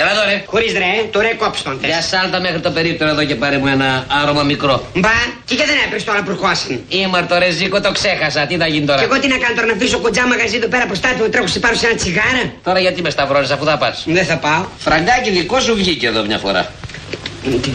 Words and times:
Έλα 0.00 0.10
εδώ 0.10 0.24
ρε. 0.30 0.42
Χωρίς 0.46 0.72
ρε, 0.72 0.90
το 1.12 1.20
ρε 1.20 1.34
κόψτον 1.34 1.78
Για 1.84 2.00
σάλτα 2.02 2.40
μέχρι 2.40 2.60
το 2.60 2.70
περίπτερο 2.70 3.10
εδώ 3.10 3.24
και 3.24 3.34
πάρε 3.34 3.58
μου 3.58 3.66
ένα 3.66 4.06
άρωμα 4.22 4.42
μικρό. 4.42 4.86
Μπα, 4.94 5.08
και 5.44 5.54
γιατί 5.54 5.70
δεν 5.70 5.80
έπρεπε 5.86 6.02
τώρα 6.04 6.22
που 6.22 6.30
ερχόσουν. 6.30 6.84
Ήμαρτο 6.88 7.38
ρε 7.38 7.50
Ζήκο, 7.50 7.80
το 7.80 7.92
ξέχασα. 7.92 8.46
Τι 8.46 8.56
θα 8.56 8.66
γίνει 8.66 8.86
τώρα; 8.86 8.98
Και 8.98 9.04
εγώ 9.04 9.20
τι 9.20 9.28
να 9.28 9.36
κάνω 9.36 9.54
τώρα 9.54 9.66
να 9.66 9.72
αφήσω 9.72 9.98
κοντζά 9.98 10.26
μαγαζί 10.26 10.56
εδώ 10.56 10.68
πέρα 10.68 10.86
μπροστά 10.86 11.08
του, 11.18 11.28
τρέχω 11.28 11.46
σε 11.46 11.58
πάρω 11.58 11.74
σε 11.74 11.86
ένα 11.86 11.96
τσιγάρα; 11.96 12.42
Τώρα 12.64 12.78
γιατί 12.80 13.02
με 13.02 13.10
σταυρώνεις 13.10 13.50
αφού 13.50 13.64
θα 13.64 13.78
πας. 13.78 14.04
Δεν 14.06 14.24
θα 14.24 14.36
πάω. 14.36 14.64
Φραγκάκι 14.78 15.30
δικό 15.30 15.60
σου 15.60 15.74
βγήκε 15.74 16.06
εδώ 16.06 16.24
μια 16.24 16.38
φορά. 16.38 16.72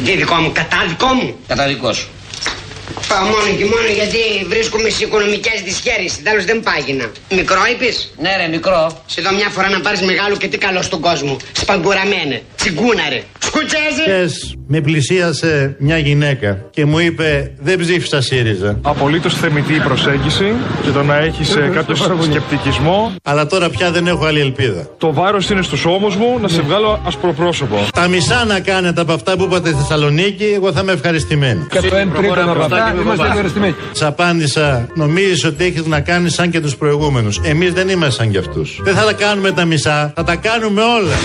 Τι 0.06 0.16
δικό 0.18 0.36
μου, 0.36 0.52
κατά 0.52 0.78
δικό 0.88 1.08
μου. 1.08 1.36
Κατά 1.48 1.68
δικό 1.68 1.94
σου. 1.94 2.08
Πάω 3.12 3.26
μόνο 3.34 3.48
και 3.60 3.66
μόνο 3.74 3.88
γιατί 4.00 4.22
βρίσκομαι 4.54 4.90
σε 4.90 5.04
οικονομικές 5.06 5.58
δυσχέρειες. 5.68 6.14
Τέλος 6.28 6.46
δεν 6.46 6.58
πάγινα. 6.68 7.08
Μικρό 7.40 7.62
είπες; 7.72 7.96
Ναι 8.24 8.32
ρε 8.40 8.48
μικρό. 8.56 8.82
Σε 9.06 9.22
δω 9.22 9.32
μια 9.40 9.50
φορά 9.56 9.70
να 9.70 9.80
πάρεις 9.86 10.02
μεγάλο 10.02 10.36
και 10.36 10.48
τι 10.48 10.58
καλό 10.58 10.82
στον 10.82 11.00
κόσμο. 11.00 11.38
Σπαγκουραμένε. 11.52 12.38
Τσιγκούναρε. 12.56 13.22
Σκουτσέζι. 13.40 14.04
Χθες 14.04 14.56
με 14.68 14.82
πλησίασε 14.82 15.76
μια 15.80 15.98
γυναίκα 15.98 16.50
και 16.70 16.86
μου 16.86 17.00
είπε 17.00 17.52
δεν 17.60 17.80
ψήφισα 17.80 18.22
ΣΥΡΙΖΑ. 18.22 18.80
Απολύτως 18.82 19.34
θεμητή 19.34 19.74
η 19.74 19.80
προσέγγιση 19.80 20.54
και 20.84 20.90
το 20.90 21.04
να 21.04 21.18
έχεις 21.18 21.58
κάποιο 21.74 21.96
σκεπτικισμό. 22.30 23.16
Αλλά 23.24 23.46
τώρα 23.46 23.70
πια 23.70 23.92
δεν 23.92 24.08
έχω 24.08 24.26
άλλη 24.26 24.40
ελπίδα. 24.40 24.90
Το 24.98 25.14
βάρος 25.14 25.50
είναι 25.50 25.62
στους 25.62 25.86
ώμους 25.86 26.16
μου 26.16 26.40
να 26.42 26.48
σε 26.48 26.62
βγάλω 26.62 27.02
ασπροπρόσωπο. 27.06 27.88
Τα 27.94 28.08
μισά 28.08 28.46
να 28.46 28.60
κάνετε 28.60 29.02
από 29.02 29.14
αυτά 29.14 29.38
που 29.38 29.44
είπατε 29.44 29.70
στη 29.70 29.78
Θεσσαλονίκη, 29.78 30.52
εγώ 30.56 30.72
θα 30.72 30.82
είμαι 30.82 30.92
ευχαριστημένη. 30.92 31.68
Και 31.70 31.80
το 31.80 31.96
1 31.96 32.18
τρίτο 32.18 32.42
από 32.52 32.62
αυτά 32.62 32.83
είμαστε 32.92 33.28
ευχαριστημένοι. 33.28 33.76
Σ' 33.92 34.04
απάντησα, 34.04 34.88
νομίζεις 34.94 35.46
ότι 35.46 35.64
έχεις 35.64 35.86
να 35.86 36.00
κάνεις 36.00 36.34
σαν 36.34 36.50
και 36.50 36.60
τους 36.60 36.76
προηγούμενους. 36.76 37.40
Εμείς 37.44 37.74
δεν 37.74 37.90
είμαστε 37.90 38.24
σαν 38.24 38.32
κι 38.32 38.38
αυτούς. 38.38 38.80
Δεν 38.84 38.96
θα 38.96 39.06
τα 39.06 39.14
κάνουμε 39.14 39.52
τα 39.52 39.66
μισά, 39.66 40.12
θα 40.16 40.24
τα 40.24 40.36
κάνουμε 40.36 40.82
όλα. 40.82 41.16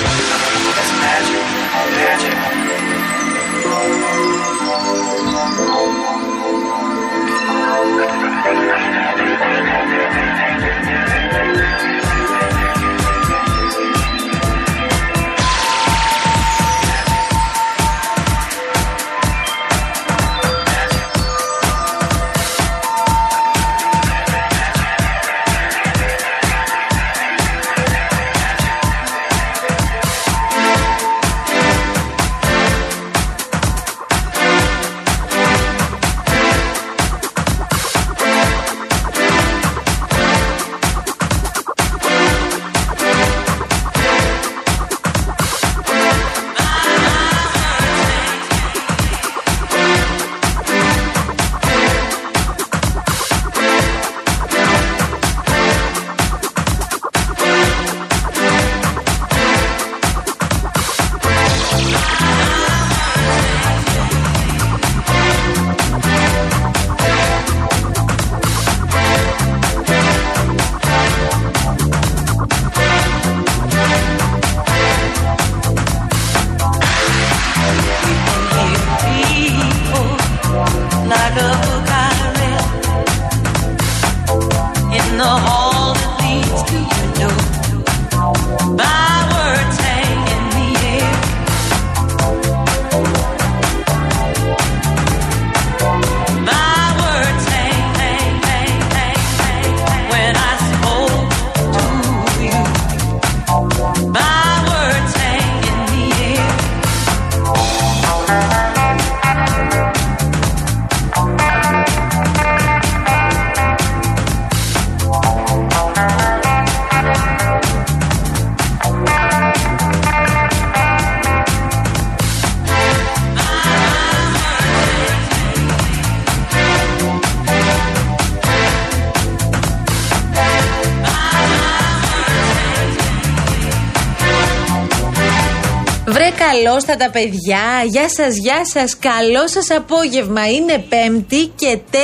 Καλώς 136.53 136.85
τα 136.85 137.11
παιδιά. 137.11 137.65
Γεια 137.87 138.09
σας, 138.09 138.37
γεια 138.37 138.61
σας. 138.65 138.99
Καλό 138.99 139.49
σας 139.49 139.71
απόγευμα. 139.71 140.51
Είναι 140.51 140.85
5η 140.91 141.51
και 141.55 141.79
4 141.91 141.97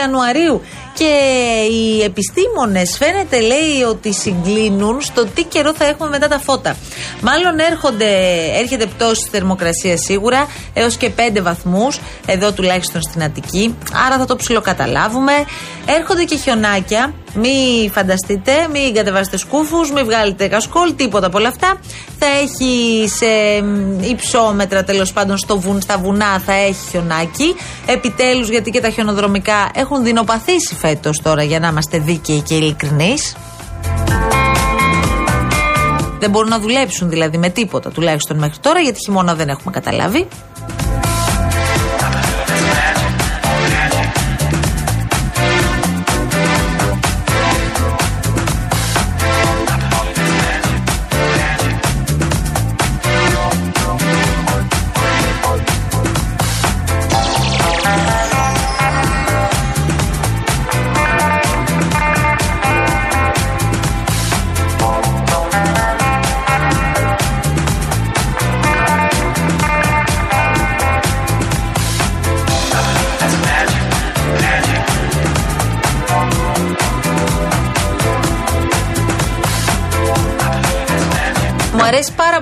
Ιανουαρίου. 0.00 0.60
Και 0.94 1.12
οι 1.70 2.02
επιστήμονες 2.02 2.96
φαίνεται 2.98 3.40
λέει 3.40 3.82
ότι 3.88 4.14
συγκλίνουν 4.14 5.00
στο 5.00 5.26
τι 5.26 5.44
καιρό 5.44 5.74
θα 5.74 5.84
έχουμε 5.84 6.08
μετά 6.08 6.28
τα 6.28 6.38
φώτα. 6.38 6.76
Μάλλον 7.20 7.58
έρχονται, 7.58 8.06
έρχεται 8.54 8.86
πτώση 8.86 9.28
θερμοκρασίας 9.30 10.00
σίγουρα 10.00 10.48
έως 10.74 10.96
και 10.96 11.10
5 11.16 11.42
βαθμούς, 11.42 12.00
εδώ 12.26 12.52
τουλάχιστον 12.52 13.02
στην 13.02 13.22
Αττική. 13.22 13.76
Άρα 14.06 14.18
θα 14.18 14.24
το 14.24 14.36
ψιλοκαταλάβουμε. 14.36 15.32
Έρχονται 15.86 16.24
και 16.24 16.36
χιονάκια. 16.36 17.14
Μην 17.34 17.92
φανταστείτε, 17.92 18.52
μην 18.72 18.94
κατεβάσετε 18.94 19.36
σκούφους, 19.36 19.92
μην 19.92 20.04
βγάλετε 20.04 20.48
κασκόλ, 20.48 20.94
τίποτα 20.96 21.26
από 21.26 21.38
όλα 21.38 21.48
αυτά. 21.48 21.80
Θα 22.18 22.26
έχει 22.26 23.04
σε 23.08 23.26
υψόμετρα 24.10 24.84
τέλος 24.84 25.12
πάντων 25.12 25.36
στο 25.36 25.58
βουν, 25.60 25.80
στα 25.80 25.98
βουνά 25.98 26.40
θα 26.46 26.52
έχει 26.52 26.88
χιονάκι. 26.90 27.54
Επιτέλους, 27.86 28.48
γιατί 28.48 28.70
και 28.70 28.80
τα 28.80 28.90
χιονοδρομικά 28.90 29.70
έχουν 29.74 30.04
δεινοπαθήσει 30.04 30.74
φέτος 30.74 31.20
τώρα 31.22 31.42
για 31.42 31.58
να 31.58 31.68
είμαστε 31.68 31.98
δίκαιοι 31.98 32.40
και 32.40 32.54
ειλικρινείς. 32.54 33.36
Δεν 36.20 36.30
μπορούν 36.30 36.48
να 36.48 36.58
δουλέψουν 36.58 37.08
δηλαδή 37.08 37.38
με 37.38 37.48
τίποτα 37.48 37.90
τουλάχιστον 37.90 38.38
μέχρι 38.38 38.58
τώρα 38.58 38.80
γιατί 38.80 38.98
χειμώνα 39.04 39.34
δεν 39.34 39.48
έχουμε 39.48 39.70
καταλάβει. 39.72 40.28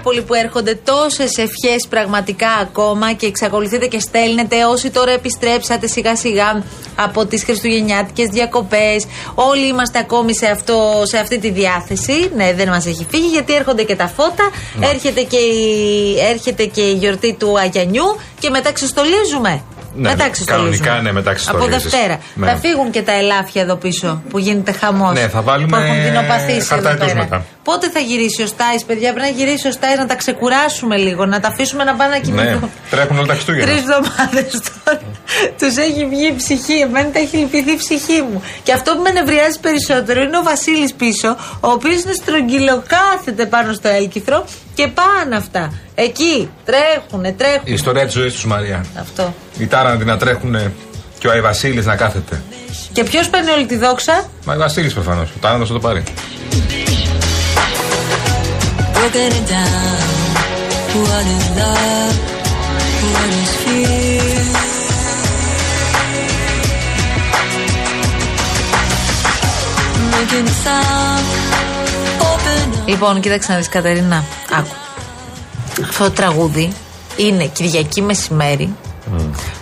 Πολύ 0.06 0.22
που 0.22 0.34
έρχονται 0.34 0.74
τόσες 0.84 1.36
ευχές 1.36 1.86
πραγματικά 1.88 2.48
ακόμα 2.48 3.12
και 3.12 3.26
εξακολουθείτε 3.26 3.86
και 3.86 3.98
στέλνετε. 4.00 4.64
Όσοι 4.64 4.90
τώρα 4.90 5.10
επιστρέψατε 5.10 5.86
σιγά 5.86 6.16
σιγά 6.16 6.64
από 6.96 7.26
τις 7.26 7.44
Χριστουγεννιάτικες 7.44 8.28
διακοπές, 8.28 9.06
όλοι 9.34 9.66
είμαστε 9.66 9.98
ακόμη 9.98 10.36
σε, 10.36 10.46
αυτό, 10.46 11.02
σε 11.04 11.18
αυτή 11.18 11.38
τη 11.38 11.50
διάθεση. 11.50 12.30
Ναι, 12.36 12.52
δεν 12.52 12.68
μας 12.68 12.86
έχει 12.86 13.06
φύγει 13.10 13.26
γιατί 13.26 13.54
έρχονται 13.54 13.82
και 13.82 13.96
τα 13.96 14.06
φώτα, 14.06 14.50
έρχεται 14.80 15.22
και, 15.22 15.36
η, 15.36 16.20
έρχεται 16.30 16.64
και 16.64 16.82
η 16.82 16.92
γιορτή 16.92 17.36
του 17.38 17.58
Αγιανιού 17.58 18.16
και 18.38 18.50
μετά 18.50 18.72
ξεστολίζουμε. 18.72 19.62
Ναι, 19.96 20.08
μετά 20.08 20.28
ξεστολίζουμε. 20.30 20.76
κανονικά, 20.86 21.02
ναι, 21.02 21.12
μετά 21.12 21.30
Από 21.30 21.38
ξεστολίζεις. 21.38 21.82
Δευτέρα. 21.82 22.18
Ναι. 22.34 22.46
Θα 22.46 22.56
φύγουν 22.56 22.90
και 22.90 23.02
τα 23.02 23.12
ελάφια 23.12 23.62
εδώ 23.62 23.76
πίσω 23.76 24.22
που 24.30 24.38
γίνεται 24.38 24.72
χαμός. 24.72 25.12
Ναι, 25.12 25.28
θα 25.28 25.42
βάλουμε 25.42 25.76
Υπάρχουν 25.78 26.02
δεινοπαθείς 26.02 26.56
εδώ 26.56 26.64
χαρταετούς 26.74 27.06
πέρα. 27.12 27.18
μετά. 27.22 27.44
Πότε 27.64 27.90
θα 27.90 28.00
γυρίσει 28.00 28.42
ο 28.42 28.46
Στάις, 28.46 28.84
παιδιά, 28.84 29.12
πρέπει 29.12 29.30
να 29.30 29.36
γυρίσει 29.44 29.68
ο 29.68 29.72
Στάις 29.72 29.98
να 29.98 30.06
τα 30.06 30.14
ξεκουράσουμε 30.14 30.96
λίγο, 30.96 31.26
να 31.26 31.40
τα 31.40 31.48
αφήσουμε 31.48 31.84
να 31.84 31.94
πάνε 31.94 32.10
να 32.14 32.20
κοιμηθούν. 32.20 32.60
Ναι, 32.60 32.68
τρέχουν 32.90 33.16
όλα 33.18 33.26
τα 33.26 33.32
Χριστούγεννα. 33.34 33.66
Τρεις 33.66 33.78
εβδομάδες 33.80 34.60
τώρα. 34.84 35.00
Τους 35.58 35.76
έχει 35.76 36.06
βγει 36.06 36.26
η 36.26 36.34
ψυχή. 36.36 36.72
Εμένα 36.72 37.10
τα 37.10 37.18
έχει 37.18 37.36
λυπηθεί 37.36 37.70
η 37.72 37.76
ψυχή 37.76 38.22
μου. 38.30 38.42
Και 38.62 38.72
αυτό 38.72 38.94
που 38.94 39.02
με 39.02 39.10
νευριάζει 39.10 39.60
περισσότερο 39.60 40.22
είναι 40.22 40.38
ο 40.38 40.42
Βασίλης 40.42 40.94
πίσω, 40.94 41.36
ο 41.60 41.68
οποίος 41.70 42.02
είναι 42.02 42.12
στρογγυλοκάθεται 42.12 43.46
πάνω 43.46 43.72
στο 43.72 43.88
έλκυθρο 43.88 44.44
και 44.74 44.86
πάνε 44.88 45.36
αυτά. 45.36 45.72
Εκεί 45.94 46.50
τρέχουνε, 46.64 47.32
τρέχουν. 47.32 47.62
Η 47.64 47.72
ιστορία 47.72 48.06
τη 48.06 48.12
ζωής 48.12 48.32
τους 48.32 48.44
Μαρία. 48.44 48.84
Αυτό. 49.00 49.34
Οι 49.58 49.66
τάραντι 49.66 50.04
να 50.04 50.16
τρέχουν 50.16 50.56
και 51.18 51.28
ο 51.28 51.30
Άι 51.30 51.40
Βασίλης 51.40 51.86
να 51.86 51.96
κάθεται. 51.96 52.42
Και 52.92 53.04
ποιος 53.04 53.28
παίρνει 53.28 53.50
όλη 53.50 53.66
τη 53.66 53.76
δόξα, 53.76 54.28
Μα 54.44 54.54
ο 54.54 54.58
Βασίλης 54.58 54.92
προφανώς. 54.94 55.28
Ο 55.28 55.38
τάραντος 55.40 55.68
θα 55.68 55.74
το 55.74 55.80
πάρει. 55.80 56.02
broken 59.06 59.32
it 59.40 59.46
down. 59.48 59.98
What 61.04 61.26
is 61.36 61.46
love? 61.60 62.16
What 63.12 63.30
is 63.42 63.50
fear? 63.62 64.85
Λοιπόν, 72.86 73.20
κοίταξε 73.20 73.52
να 73.52 73.58
δεις 73.58 73.68
Κατερίνα. 73.68 74.24
Άκου. 74.58 74.74
Αυτό 75.82 76.04
το 76.04 76.10
τραγούδι 76.10 76.72
είναι 77.16 77.44
Κυριακή 77.44 78.02
μεσημέρι 78.02 78.74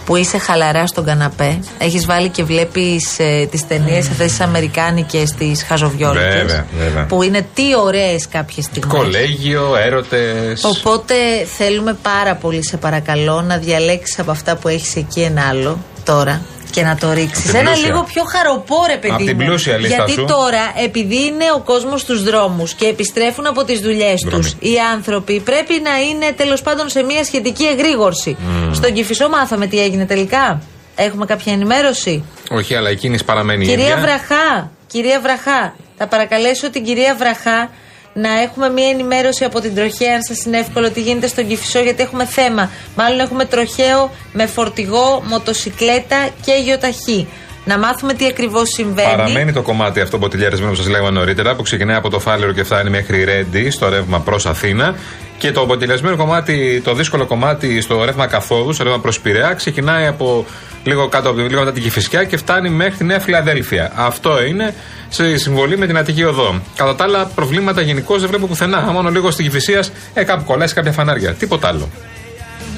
που 0.04 0.16
είσαι 0.16 0.38
χαλαρά 0.38 0.86
στον 0.86 1.04
καναπέ. 1.04 1.58
Έχεις 1.78 2.06
βάλει 2.06 2.28
και 2.28 2.44
βλέπεις 2.44 3.18
ε, 3.18 3.48
τις 3.50 3.66
ταινίες 3.66 4.08
αυτές 4.08 4.26
τις 4.26 4.40
Αμερικάνικες, 4.40 5.30
τις 5.30 5.62
χαζοβιόλικες. 5.62 6.34
Βέβαια, 6.34 6.66
βέβαια. 6.78 7.04
Που 7.04 7.22
είναι 7.22 7.46
τι 7.54 7.62
ωραίες 7.84 8.28
κάποιες 8.28 8.64
στιγμές. 8.64 8.96
Κολέγιο, 8.96 9.76
έρωτες. 9.76 10.64
Οπότε 10.64 11.14
θέλουμε 11.56 11.96
πάρα 12.02 12.34
πολύ, 12.34 12.66
σε 12.66 12.76
παρακαλώ, 12.76 13.40
να 13.40 13.56
διαλέξεις 13.56 14.18
από 14.18 14.30
αυτά 14.30 14.56
που 14.56 14.68
έχεις 14.68 14.96
εκεί 14.96 15.20
ένα 15.20 15.48
άλλο 15.48 15.78
τώρα 16.04 16.40
και 16.74 16.82
να 16.82 16.96
το 16.96 17.12
ρίξει. 17.12 17.42
την 17.42 17.54
Ένα 17.54 17.70
πλούσια. 17.70 17.86
λίγο 17.86 18.02
πιο 18.12 18.22
χαροπό, 18.24 18.76
ρε 18.86 18.96
παιδί. 18.96 19.12
Απ' 19.14 19.18
την 19.26 19.36
μου. 19.38 19.44
πλούσια 19.44 19.76
λίστα 19.76 19.94
Γιατί 19.96 20.12
σου. 20.12 20.24
τώρα, 20.24 20.64
επειδή 20.84 21.24
είναι 21.24 21.44
ο 21.54 21.60
κόσμος 21.60 22.00
στους 22.00 22.22
δρόμους 22.22 22.74
και 22.74 22.86
επιστρέφουν 22.86 23.46
από 23.46 23.64
τις 23.64 23.80
δουλειές 23.80 24.20
τους, 24.20 24.30
Δρόμοι. 24.30 24.72
οι 24.72 24.74
άνθρωποι 24.94 25.40
πρέπει 25.40 25.80
να 25.82 26.00
είναι 26.00 26.32
τέλος 26.36 26.62
πάντων 26.62 26.88
σε 26.88 27.02
μια 27.02 27.24
σχετική 27.24 27.64
εγρήγορση. 27.64 28.36
Στον 28.72 28.92
Κυφισό 28.92 29.28
μάθαμε 29.28 29.66
τι 29.66 29.80
έγινε 29.82 30.06
τελικά. 30.06 30.60
Έχουμε 30.96 31.24
κάποια 31.26 31.52
ενημέρωση; 31.52 32.24
Όχι, 32.50 32.74
αλλά 32.74 32.90
η 32.90 32.96
κίνηση 32.96 33.24
παραμένει 33.24 33.64
η 33.64 33.68
Κυρία 33.68 33.84
ίδια. 33.84 33.96
Βραχά, 33.96 34.70
κυρία 34.86 35.20
Βραχά, 35.20 35.74
θα 35.98 36.06
παρακαλέσω 36.06 36.70
την 36.70 36.84
κυρία 36.84 37.14
Βραχά 37.18 37.70
να 38.14 38.40
έχουμε 38.40 38.68
μία 38.68 38.88
ενημέρωση 38.88 39.44
από 39.44 39.60
την 39.60 39.74
τροχέα, 39.74 40.14
αν 40.14 40.22
σας 40.22 40.44
είναι 40.44 40.58
εύκολο, 40.58 40.90
τι 40.90 41.00
γίνεται 41.00 41.26
στον 41.26 41.46
Κυφισό, 41.46 41.80
γιατί 41.80 42.02
έχουμε 42.02 42.24
θέμα. 42.24 42.70
Μάλλον 42.96 43.20
έχουμε 43.20 43.44
τροχαίο 43.44 44.10
με 44.32 44.46
φορτηγό, 44.46 45.22
μοτοσικλέτα 45.26 46.28
και 46.44 46.52
γεωταχή. 46.52 47.28
Να 47.64 47.78
μάθουμε 47.78 48.12
τι 48.12 48.26
ακριβώς 48.26 48.68
συμβαίνει. 48.68 49.08
Παραμένει 49.10 49.52
το 49.52 49.62
κομμάτι 49.62 50.00
αυτό 50.00 50.18
μποτιλιαρισμένο 50.18 50.70
που 50.70 50.76
σας 50.76 50.88
λέγαμε 50.88 51.10
νωρίτερα, 51.10 51.54
που 51.54 51.62
ξεκινάει 51.62 51.96
από 51.96 52.10
το 52.10 52.18
Φάλερο 52.20 52.52
και 52.52 52.64
φτάνει 52.64 52.90
μέχρι 52.90 53.24
Ρέντι, 53.24 53.70
στο 53.70 53.88
ρεύμα 53.88 54.20
προς 54.20 54.46
Αθήνα. 54.46 54.94
Και 55.38 55.52
το 55.52 55.66
μποτιλιαρισμένο 55.66 56.16
κομμάτι, 56.16 56.80
το 56.84 56.94
δύσκολο 56.94 57.26
κομμάτι 57.26 57.80
στο 57.80 58.04
ρεύμα 58.04 58.26
καθόδου, 58.26 58.72
στο 58.72 58.82
ρεύμα 58.82 59.00
προς 59.00 59.20
Πειραιά, 59.20 59.52
ξεκινάει 59.54 60.06
από 60.06 60.46
λίγο 60.84 61.08
κάτω 61.08 61.28
από 61.28 61.40
λίγο 61.40 61.58
μετά 61.58 61.72
την 61.72 61.82
Κυφυσιά 61.82 62.24
και 62.24 62.36
φτάνει 62.36 62.68
μέχρι 62.68 62.96
τη 62.96 63.04
Νέα 63.04 63.20
Φιλαδέλφια. 63.20 63.92
Αυτό 63.94 64.44
είναι 64.44 64.74
σε 65.08 65.36
συμβολή 65.36 65.78
με 65.78 65.86
την 65.86 65.96
Αττική 65.96 66.24
Οδό. 66.24 66.60
Κατά 66.76 66.94
τα 66.94 67.04
άλλα, 67.04 67.24
προβλήματα 67.34 67.80
γενικώς 67.80 68.20
δεν 68.20 68.28
βλέπω 68.28 68.46
πουθενά. 68.46 68.80
Μόνο 68.80 69.10
λίγο 69.10 69.30
στην 69.30 69.44
Κυφυσία, 69.44 69.84
ε, 70.14 70.24
κάπου 70.24 70.44
κολλάει 70.44 70.68
σε 70.68 70.74
κάποια 70.74 70.92
φανάρια. 70.92 71.32
Τίποτα 71.32 71.68
άλλο. 71.68 71.88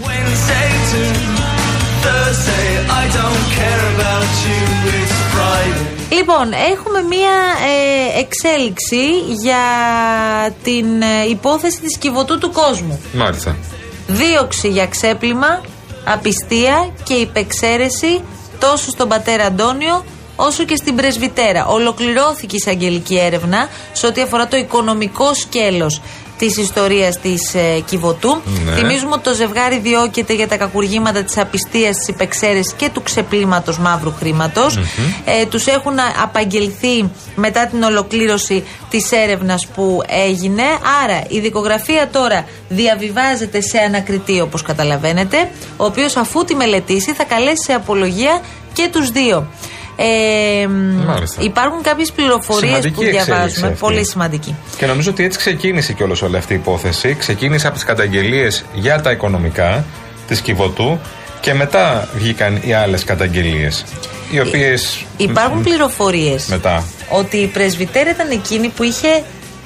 Wednesday 0.07 0.69
to 0.91 1.01
Thursday, 2.05 2.69
I 3.03 3.05
don't 3.19 3.45
care 3.59 3.83
about 3.95 4.29
you, 4.45 4.56
it's 4.56 4.56
Friday. 4.56 4.56
Λοιπόν, 6.17 6.53
έχουμε 6.53 7.03
μία 7.03 7.37
ε, 7.67 8.19
εξέλιξη 8.21 9.35
για 9.43 9.65
την 10.63 11.03
ε, 11.03 11.29
υπόθεση 11.29 11.81
της 11.81 11.99
κυβωτού 11.99 12.39
του 12.39 12.53
κόσμου. 12.53 13.01
Μάλιστα. 13.13 13.57
Δίωξη 14.07 14.69
για 14.69 14.87
ξέπλυμα, 14.87 15.61
απιστία 16.05 16.93
και 17.05 17.15
υπεξαίρεση 17.15 18.21
τόσο 18.59 18.91
στον 18.91 19.09
πατέρα 19.09 19.45
Αντώνιο 19.45 20.05
όσο 20.37 20.65
και 20.65 20.77
στην 20.77 20.97
πρεσβυτέρα. 20.97 21.67
Ολοκληρώθηκε 21.67 22.55
η 22.55 22.59
εισαγγελική 22.61 23.19
έρευνα 23.19 23.69
σε 23.93 24.07
ό,τι 24.07 24.21
αφορά 24.21 24.47
το 24.49 24.57
οικονομικό 24.57 25.35
σκέλος 25.35 26.01
της 26.39 26.57
ιστορίας 26.57 27.19
της 27.21 27.55
ε, 27.55 27.81
Κιβωτού. 27.87 28.41
Ναι. 28.65 28.73
Θυμίζουμε 28.73 29.13
ότι 29.13 29.23
το 29.23 29.35
ζευγάρι 29.35 29.79
διώκεται 29.79 30.33
για 30.35 30.49
τα 30.49 30.57
κακουργήματα 30.57 31.23
της 31.23 31.39
απιστίας, 31.39 31.97
της 31.97 32.09
υπεξαίρεσης 32.09 32.73
και 32.73 32.91
του 32.93 33.03
ξεπλήματος 33.03 33.79
μαύρου 33.79 34.13
χρήματος. 34.19 34.79
Ε, 35.25 35.47
τους 35.47 35.67
έχουν 35.67 35.99
α- 35.99 36.03
απαγγελθεί 36.23 37.11
μετά 37.37 37.67
την 37.67 37.83
ολοκλήρωση 37.83 38.65
της 38.91 39.13
έρευνας 39.13 39.67
που 39.67 40.03
έγινε. 40.07 40.63
Άρα 41.05 41.23
η 41.29 41.41
δικογραφία 41.41 42.09
τώρα 42.13 42.45
διαβιβάζεται 42.69 43.61
σε 43.61 43.79
ανακριτή 43.79 44.41
όπως 44.41 44.63
καταλαβαίνετε, 44.63 45.51
ο 45.77 45.85
οποίος 45.85 46.17
αφού 46.17 46.45
τη 46.45 46.55
μελετήσει 46.55 47.13
θα 47.13 47.25
καλέσει 47.25 47.63
σε 47.65 47.73
απολογία 47.73 48.41
και 48.73 48.89
τους 48.93 49.11
δύο. 49.11 49.47
Ε, 49.99 50.67
Μάλιστα. 51.07 51.43
υπάρχουν 51.43 51.83
κάποιες 51.83 52.13
πληροφορίες 52.13 52.71
Σημαντική 52.71 52.95
που 52.95 53.03
εξέλιξη 53.03 53.31
διαβάζουμε, 53.31 53.67
αυτή. 53.67 53.79
πολύ 53.79 54.07
σημαντική. 54.07 54.57
Και 54.77 54.87
νομίζω 54.87 55.11
ότι 55.11 55.25
έτσι 55.25 55.39
ξεκίνησε 55.39 55.93
κιόλας 55.93 56.23
όλη 56.23 56.37
αυτή 56.37 56.53
η 56.53 56.57
υπόθεση. 56.57 57.15
Ξεκίνησε 57.15 57.67
από 57.67 57.77
τις 57.77 57.85
καταγγελίες 57.85 58.65
για 58.75 59.01
τα 59.01 59.11
οικονομικά 59.11 59.85
της 60.29 60.41
Κιβωτού 60.41 60.99
και 61.41 61.55
μετά 61.55 62.09
βγήκαν 62.17 62.59
οι 62.65 62.73
άλλες 62.73 63.05
καταγγελίες. 63.05 63.85
Οι 64.31 64.41
οποίες. 64.41 65.05
Υπάρχουν 65.17 65.63
πληροφορίες 65.63 66.47
Μετά. 66.47 66.85
ότι 67.09 67.37
η 67.37 67.47
πρεσβυτέρα 67.47 68.11
ήταν 68.11 68.31
εκείνη 68.31 68.69
που 68.69 68.83
είχε 68.83 69.23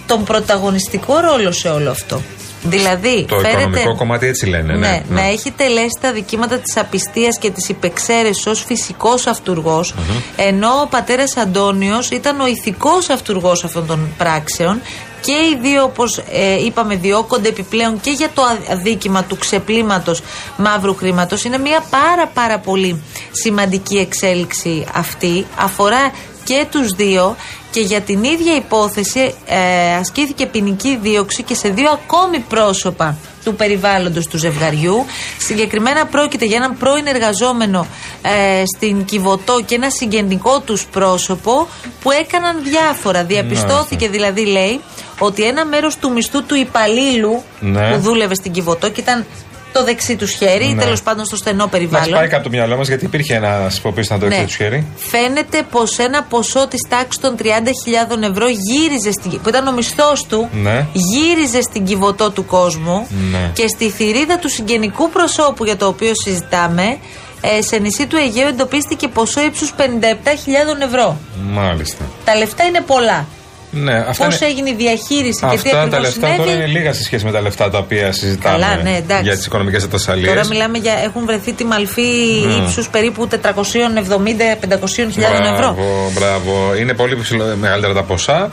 τον 0.06 0.24
πρωταγωνιστικό 0.24 1.18
ρόλο 1.18 1.52
σε 1.52 1.68
όλο 1.68 1.90
αυτό. 1.90 2.22
Δηλαδή, 2.62 3.24
Το 3.28 3.36
φέρεται- 3.36 3.60
οικονομικό 3.60 3.96
κομμάτι 3.96 4.26
έτσι 4.26 4.46
λένε. 4.46 4.72
Ναι, 4.72 4.78
ναι, 4.78 5.02
ναι. 5.08 5.20
να 5.20 5.26
έχει 5.26 5.50
τελέσει 5.50 5.98
τα 6.00 6.12
δικήματα 6.12 6.58
της 6.58 6.76
απιστίας 6.76 7.38
και 7.38 7.50
της 7.50 7.68
υπεξαίρεσης 7.68 8.46
ως 8.46 8.64
φυσικός 8.64 9.26
αυτούργος, 9.26 9.94
ενώ 10.36 10.68
ο 10.82 10.86
πατέρας 10.86 11.36
Αντώνιος 11.36 12.10
ήταν 12.10 12.40
ο 12.40 12.46
ηθικός 12.46 13.08
αυτούργος 13.08 13.64
αυτών 13.64 13.86
των 13.86 14.08
πράξεων 14.18 14.80
και 15.20 15.32
οι 15.32 15.58
δύο, 15.62 15.82
όπως 15.82 16.18
ε, 16.30 16.64
είπαμε, 16.64 16.94
διώκονται 16.96 17.48
επιπλέον 17.48 18.00
και 18.00 18.10
για 18.10 18.28
το 18.34 18.42
αδίκημα 18.70 19.24
του 19.24 19.36
ξεπλήματος 19.36 20.22
μαύρου 20.56 20.94
χρήματος. 20.94 21.44
Είναι 21.44 21.58
μια 21.58 21.84
πάρα 21.90 22.26
πάρα 22.26 22.58
πολύ 22.58 23.02
σημαντική 23.32 23.96
εξέλιξη 23.98 24.86
αυτή. 24.94 25.46
Αφορά 25.56 26.12
και 26.50 26.66
τους 26.70 26.88
δύο 26.96 27.36
και 27.70 27.80
για 27.80 28.00
την 28.00 28.24
ίδια 28.24 28.54
υπόθεση 28.54 29.34
ε, 29.46 29.94
ασκήθηκε 29.94 30.46
ποινική 30.46 30.98
δίωξη 31.02 31.42
και 31.42 31.54
σε 31.54 31.68
δύο 31.68 31.90
ακόμη 31.90 32.38
πρόσωπα 32.38 33.16
του 33.44 33.54
περιβάλλοντος 33.54 34.26
του 34.26 34.38
ζευγαριού. 34.38 35.04
Συγκεκριμένα 35.38 36.06
πρόκειται 36.06 36.44
για 36.44 36.56
έναν 36.56 36.76
πρώην 36.76 37.06
εργαζόμενο 37.06 37.86
ε, 38.22 38.62
στην 38.76 39.04
Κιβωτό 39.04 39.60
και 39.66 39.74
ένα 39.74 39.90
συγγενικό 39.90 40.60
τους 40.60 40.86
πρόσωπο 40.86 41.68
που 42.02 42.10
έκαναν 42.10 42.62
διάφορα. 42.62 43.24
Διαπιστώθηκε 43.24 44.08
δηλαδή 44.08 44.46
λέει 44.46 44.80
ότι 45.18 45.42
ένα 45.42 45.64
μέρος 45.64 45.96
του 45.96 46.12
μισθού 46.12 46.44
του 46.44 46.54
υπαλλήλου 46.54 47.42
Ναι. 47.60 47.90
που 47.92 48.00
δούλευε 48.00 48.34
στην 48.34 48.52
Κιβωτό 48.52 48.90
και 48.90 49.00
ήταν 49.00 49.26
το 49.72 49.84
δεξί 49.84 50.16
του 50.16 50.26
χέρι, 50.26 50.66
Ναι. 50.66 50.82
τέλος 50.82 51.02
πάντων 51.02 51.24
στο 51.24 51.36
στενό 51.36 51.64
Μα 51.64 51.68
περιβάλλον. 51.70 52.10
πάει 52.18 52.28
κάτω 52.28 52.42
το 52.42 52.48
μυαλό 52.48 52.76
μας 52.76 52.88
γιατί 52.88 53.04
υπήρχε 53.04 53.34
ένα 53.34 53.70
που 53.82 53.94
ήταν 53.96 54.18
το 54.20 54.26
Ναι. 54.26 54.34
εξή 54.34 54.46
του 54.46 54.52
χέρι. 54.52 54.86
Φαίνεται 54.96 55.62
πως 55.70 55.98
ένα 55.98 56.22
ποσό 56.22 56.68
της 56.68 56.80
τάξης 56.88 57.20
των 57.20 57.36
30.000 57.36 58.22
ευρώ 58.22 58.46
γύριζε 58.48 59.12
στην, 59.12 59.40
που 59.40 59.48
ήταν 59.48 59.66
ο 59.66 59.72
μισθός 59.72 60.24
του, 60.26 60.48
Ναι. 60.62 60.86
γύριζε 60.92 61.60
στην 61.62 61.84
κυβωτό 61.84 62.30
του 62.30 62.44
κόσμου 62.46 63.06
Ναι. 63.30 63.50
και 63.52 63.68
στη 63.68 63.90
θηρίδα 63.90 64.38
του 64.38 64.48
συγγενικού 64.48 65.10
προσώπου 65.10 65.64
για 65.64 65.76
το 65.76 65.86
οποίο 65.86 66.12
συζητάμε, 66.24 66.98
ε, 67.40 67.62
σε 67.62 67.76
νησί 67.78 68.06
του 68.06 68.16
Αιγαίου 68.16 68.46
εντοπίστηκε 68.48 69.08
ποσό 69.08 69.40
ύψους 69.40 69.72
57.000 69.72 70.80
ευρώ. 70.82 71.16
Μάλιστα. 71.50 72.04
Τα 72.24 72.36
λεφτά 72.36 72.64
είναι 72.64 72.80
πολλά. 72.80 73.26
Ναι, 73.72 73.94
αυτά 74.08 74.24
Πώς 74.24 74.36
είναι- 74.40 74.50
έγινε 74.50 74.70
η 74.70 74.74
διαχείριση 74.74 75.40
και 75.40 75.46
τι 75.46 75.54
Αυτά 75.54 75.70
τα 75.70 75.78
ακριβώς 75.80 76.00
λεφτά 76.00 76.20
τώρα 76.36 76.50
συνέβη. 76.50 76.70
είναι 76.70 76.78
λίγα 76.78 76.92
σε 76.92 77.02
σχέση 77.02 77.24
με 77.24 77.32
τα 77.32 77.40
λεφτά 77.40 77.70
τα 77.70 77.78
οποία 77.78 78.12
συζητάμε 78.12 78.58
Καλά, 78.58 78.82
ναι, 78.82 78.96
εντάξει. 78.96 79.22
για 79.22 79.36
τις 79.36 79.46
οικονομικές 79.46 79.84
ατασταλίε. 79.84 80.26
Τώρα 80.26 80.46
μιλάμε 80.46 80.78
για. 80.78 80.92
έχουν 81.04 81.24
βρεθεί 81.24 81.52
τη 81.52 81.64
μαλφή 81.64 82.02
Mm. 82.44 82.62
ύψους 82.62 82.88
περίπου 82.88 83.28
470-500 83.28 85.10
χιλιάδων 85.12 85.42
ευρώ. 85.44 85.54
Μπράβο, 85.74 86.10
μπράβο. 86.14 86.74
Είναι 86.76 86.94
πολύ 86.94 87.16
ψηλό- 87.16 87.56
μεγαλύτερα 87.56 87.92
τα 87.94 88.02
ποσά. 88.02 88.50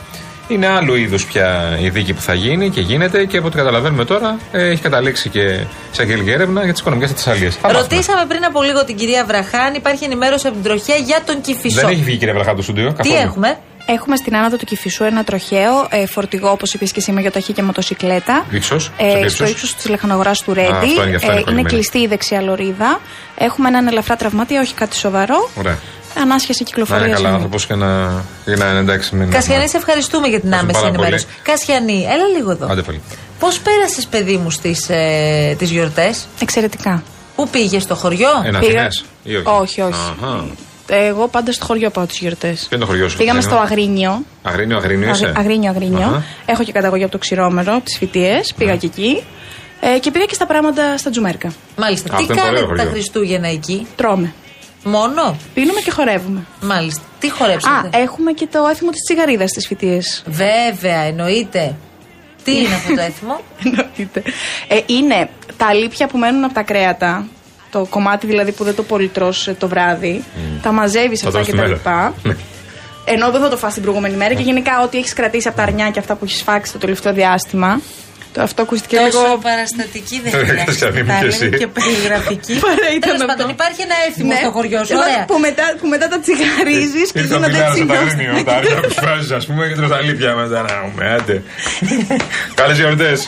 Είναι 0.48 0.66
άλλου 0.66 0.94
είδους 0.94 1.24
πια 1.26 1.78
η 1.80 1.88
δίκη 1.88 2.12
που 2.14 2.20
θα 2.20 2.34
γίνει 2.34 2.70
και 2.70 2.80
γίνεται 2.80 3.24
και 3.24 3.36
από 3.36 3.46
ό,τι 3.46 3.56
καταλαβαίνουμε 3.56 4.04
τώρα 4.04 4.38
ε, 4.52 4.68
έχει 4.70 4.82
καταλήξει 4.82 5.28
και 5.28 5.58
σε 5.92 6.02
αγγελική 6.02 6.30
έρευνα 6.30 6.62
για 6.64 6.72
τις 6.72 6.80
οικονομικές 6.80 7.10
ατασταλίε. 7.10 7.50
Ρωτήσαμε 7.62 8.24
πριν 8.28 8.44
από 8.44 8.62
λίγο 8.62 8.84
την 8.84 8.96
κυρία 8.96 9.24
Βραχάν, 9.24 9.74
υπάρχει 9.74 10.04
ενημέρωση 10.04 10.46
από 10.46 10.56
την 10.56 10.64
τροχέα 10.64 10.96
για 10.96 11.20
τον 11.26 11.40
Κυφισό. 11.40 11.80
Δεν 11.80 11.88
έχει 11.90 12.02
βγει 12.02 12.14
η 12.14 12.16
κυρία 12.16 12.34
Βραχά 12.34 12.54
του 12.54 12.62
στούντιο. 12.62 12.88
Τι 12.88 12.94
καθόλου. 12.96 13.16
έχουμε; 13.30 13.58
Έχουμε 13.90 14.16
στην 14.16 14.36
άνοδο 14.36 14.56
του 14.56 14.64
Κυφισού 14.64 15.04
ένα 15.04 15.24
τροχαίο 15.24 15.86
ε, 15.90 16.06
φορτηγό, 16.06 16.50
όπως 16.50 16.74
είπες 16.74 16.92
και 16.92 16.98
εσύ, 17.00 17.12
με 17.12 17.20
γιοταχή 17.20 17.52
και 17.52 17.62
μοτοσυκλέτα. 17.62 18.46
Ύψος, 18.50 18.82
σε 18.84 18.90
Ε, 18.96 19.04
τι 19.22 19.28
στο 19.28 19.44
ύψος; 19.44 19.50
ύψος 19.50 19.74
της 19.74 19.88
λεχανογορά 19.88 20.32
του 20.44 20.50
Α, 20.50 20.54
Ρέντι. 20.54 20.70
αυτό 20.72 20.86
είναι, 20.86 21.08
γι' 21.08 21.14
αυτό 21.14 21.26
είναι 21.26 21.34
είναι 21.34 21.42
κολλημένη. 21.42 21.68
κλειστή 21.68 21.98
η 21.98 22.06
δεξιά 22.06 22.42
λωρίδα. 22.42 23.00
Έχουμε 23.38 23.68
έναν 23.68 23.86
ελαφρά 23.86 24.16
τραυματία, 24.16 24.60
όχι 24.60 24.74
κάτι 24.74 24.96
σοβαρό. 24.96 25.50
Ωραία. 25.54 25.78
Ανάσχεση 26.20 26.58
Να 26.62 26.68
κυκλοφορία. 26.68 27.06
είναι 27.06 27.14
καλά 27.14 27.28
άνθρωπος 27.28 27.66
και 27.66 27.74
να, 27.74 27.86
για 28.44 28.56
να 28.56 28.68
είναι 28.70 28.78
εντάξει. 28.78 29.14
Μην 29.16 29.30
Κασιανή, 29.30 29.68
σε 29.68 29.76
ευχαριστούμε 29.76 30.28
για 30.28 30.40
την 30.40 30.52
Ευχαριστούμε 30.52 30.78
άμεση 30.78 30.92
πάρα 30.92 31.04
ενημέρωση. 31.04 31.26
Κασιανή, 31.42 32.06
έλα 32.12 32.24
λίγο 32.36 32.50
εδώ. 32.50 32.66
Άντε 32.70 32.82
πάλι. 32.82 33.00
Πώς 33.38 33.58
πέρασες, 33.60 34.06
παιδί 34.06 34.36
μου, 34.36 34.50
στις 34.50 34.88
ε, 34.88 35.54
τις 35.58 35.70
γιορτές; 35.70 36.26
Εξαιρετικά. 36.40 37.02
Πού 37.36 37.48
πήγες, 37.48 37.82
στο 37.82 37.94
χωριό; 37.94 38.28
Ένα 38.44 38.58
Πήγα- 38.58 38.72
Αθηνές 38.86 39.04
ή 39.22 39.34
όχι; 39.36 39.44
Όχι, 39.60 39.80
όχι. 39.80 40.00
Αχα. 40.22 40.44
Εγώ 40.90 41.28
πάντα 41.28 41.52
στο 41.52 41.64
χωριό 41.64 41.90
πάω 41.90 42.06
τις 42.06 42.18
γιορτές. 42.18 42.58
Ποιο 42.58 42.68
είναι 42.76 42.80
το 42.84 42.86
χωριό 42.90 43.08
σου, 43.08 43.16
Πήγαμε 43.16 43.40
στο 43.40 43.56
Χριστίνα; 43.56 43.80
Αγρίνιο. 43.82 44.22
Αγρίνιο, 44.42 44.76
Αγρίνιο 44.76 45.10
είσαι; 45.10 45.24
Αγρι- 45.24 45.38
Αγρίνιο, 45.38 45.70
Αγρίνιο. 45.70 46.06
Αχα. 46.06 46.24
Έχω 46.46 46.64
και 46.64 46.72
καταγωγή 46.72 47.02
από 47.02 47.12
το 47.12 47.18
ξηρόμερο, 47.18 47.74
από 47.74 47.84
τι 47.84 47.96
φοιτίε. 47.96 48.40
Πήγα 48.56 48.70
Ναι. 48.72 48.76
και 48.78 48.86
εκεί. 48.86 49.22
Ε, 49.80 49.98
και 49.98 50.10
πήγα 50.10 50.24
και 50.24 50.34
στα 50.34 50.46
πράγματα 50.46 50.96
στα 50.98 51.10
Τζουμέρκα. 51.10 51.52
Μάλιστα. 51.76 52.14
Α, 52.14 52.16
Τι 52.16 52.22
αυτό 52.22 52.32
είναι 52.32 52.42
ωραίο 52.42 52.52
κάνετε 52.54 52.72
τα 52.76 52.78
χωριό. 52.82 52.90
Χριστούγεννα 52.92 53.48
εκεί; 53.48 53.86
Τρώμε. 53.96 54.32
Μόνο; 54.84 55.36
Πίνουμε 55.54 55.80
και 55.80 55.90
χορεύουμε. 55.90 56.40
Μάλιστα. 56.60 57.02
Τι 57.18 57.26
Α, 57.28 57.32
χορέψατε. 57.38 57.90
έχουμε 57.92 58.32
και 58.32 58.48
το 58.52 58.66
έθιμο 58.70 58.90
της 58.90 59.00
τσιγαρίδας 59.02 59.50
στις 59.50 59.66
φοιτίε. 59.66 59.98
Βέβαια, 60.26 61.00
εννοείται. 61.00 61.74
Τι 62.44 62.58
είναι 62.58 62.74
αυτό 62.74 62.94
το 62.94 63.00
έθιμο; 63.00 63.40
Εννοείται. 63.64 64.22
Ε, 64.68 64.78
είναι 64.86 65.28
τα 65.56 65.66
αλήπια 65.66 66.06
που 66.06 66.18
μένουν 66.18 66.44
από 66.44 66.54
τα 66.54 66.62
κρέατα. 66.62 67.26
Το 67.70 67.86
κομμάτι 67.90 68.26
δηλαδή 68.26 68.52
που 68.52 68.64
δεν 68.64 68.74
το 68.74 68.82
πολυτρώσει 68.82 69.52
το 69.52 69.68
βράδυ. 69.68 70.24
Τα 70.62 70.72
μαζεύεις 70.72 71.20
Θα 71.20 71.26
αυτά 71.28 71.38
τρως 71.38 71.46
και 71.46 71.52
τη 71.52 71.58
τα 71.58 71.62
μέρα. 71.64 71.74
λοιπά. 71.76 72.14
Ναι. 72.22 72.34
Ενώ 73.14 73.30
δεν 73.30 73.40
θα 73.40 73.48
το 73.48 73.56
φας 73.56 73.72
την 73.74 73.82
προηγούμενη 73.82 74.16
μέρα 74.16 74.34
και 74.34 74.42
γενικά 74.42 74.72
ό,τι 74.84 74.98
έχεις 74.98 75.12
κρατήσει 75.12 75.48
από 75.48 75.56
τα 75.56 75.62
αρνιά 75.62 75.90
και 75.90 75.98
αυτά 75.98 76.14
που 76.14 76.24
έχεις 76.24 76.42
φάξει 76.42 76.72
το 76.72 76.78
τελευταίο 76.78 77.12
διάστημα. 77.12 77.80
Το 78.32 78.42
αυτό 78.42 78.62
ακούστηκε 78.62 78.96
Τόσο 78.96 79.20
λίγο. 79.22 79.38
παραστατική 79.48 80.20
δεν 80.24 80.32
Ε, 80.34 80.36
χρειάζεται. 80.36 80.64
Κασιανή 80.64 81.02
μου 81.02 81.08
Τα 81.08 81.14
και 81.18 81.26
λέμε 81.26 81.34
εσύ. 81.34 81.48
και 81.60 81.66
περιγραφική. 81.78 82.54
Παρά 82.66 82.86
ήταν 82.96 83.00
Τέλος 83.00 83.20
αυτό. 83.20 83.26
πάντων, 83.30 83.46
υπάρχει 83.56 83.80
ένα 83.88 83.96
έθιμο 84.08 84.28
Ναι. 84.32 84.38
στο 84.42 84.50
χωριό 84.56 84.80
σου. 84.84 84.92
Εδώ 84.92 85.02
Ωραία. 85.02 85.24
Που 85.30 85.36
μετά, 85.46 85.64
που 85.80 85.86
μετά 85.94 86.06
τα 86.12 86.18
τσιγαρίζεις 86.24 87.06
και 87.12 87.18
Ήρθε 87.20 87.34
ο 87.34 87.36
γίνονται 87.36 87.52
Πιλάρας 87.52 87.70
έτσι 87.70 87.82
από 87.82 87.92
τα 87.92 87.98
νιώθεις. 87.98 88.12
Αγρίνιο, 88.14 88.44
τα 88.48 88.54
άρια 88.58 88.76
που 88.82 88.90
σφράζεις 88.96 89.30
ας 89.38 89.44
πούμε 89.48 89.62
και 89.68 89.74
τρως 89.78 89.90
τα 89.94 89.98
λίπια 90.08 90.30
μετά 90.42 90.58
να 90.66 90.72
έχουμε, 90.80 91.04
άντε. 91.16 91.36
Καλές 92.60 92.76
γιορτές. 92.80 93.18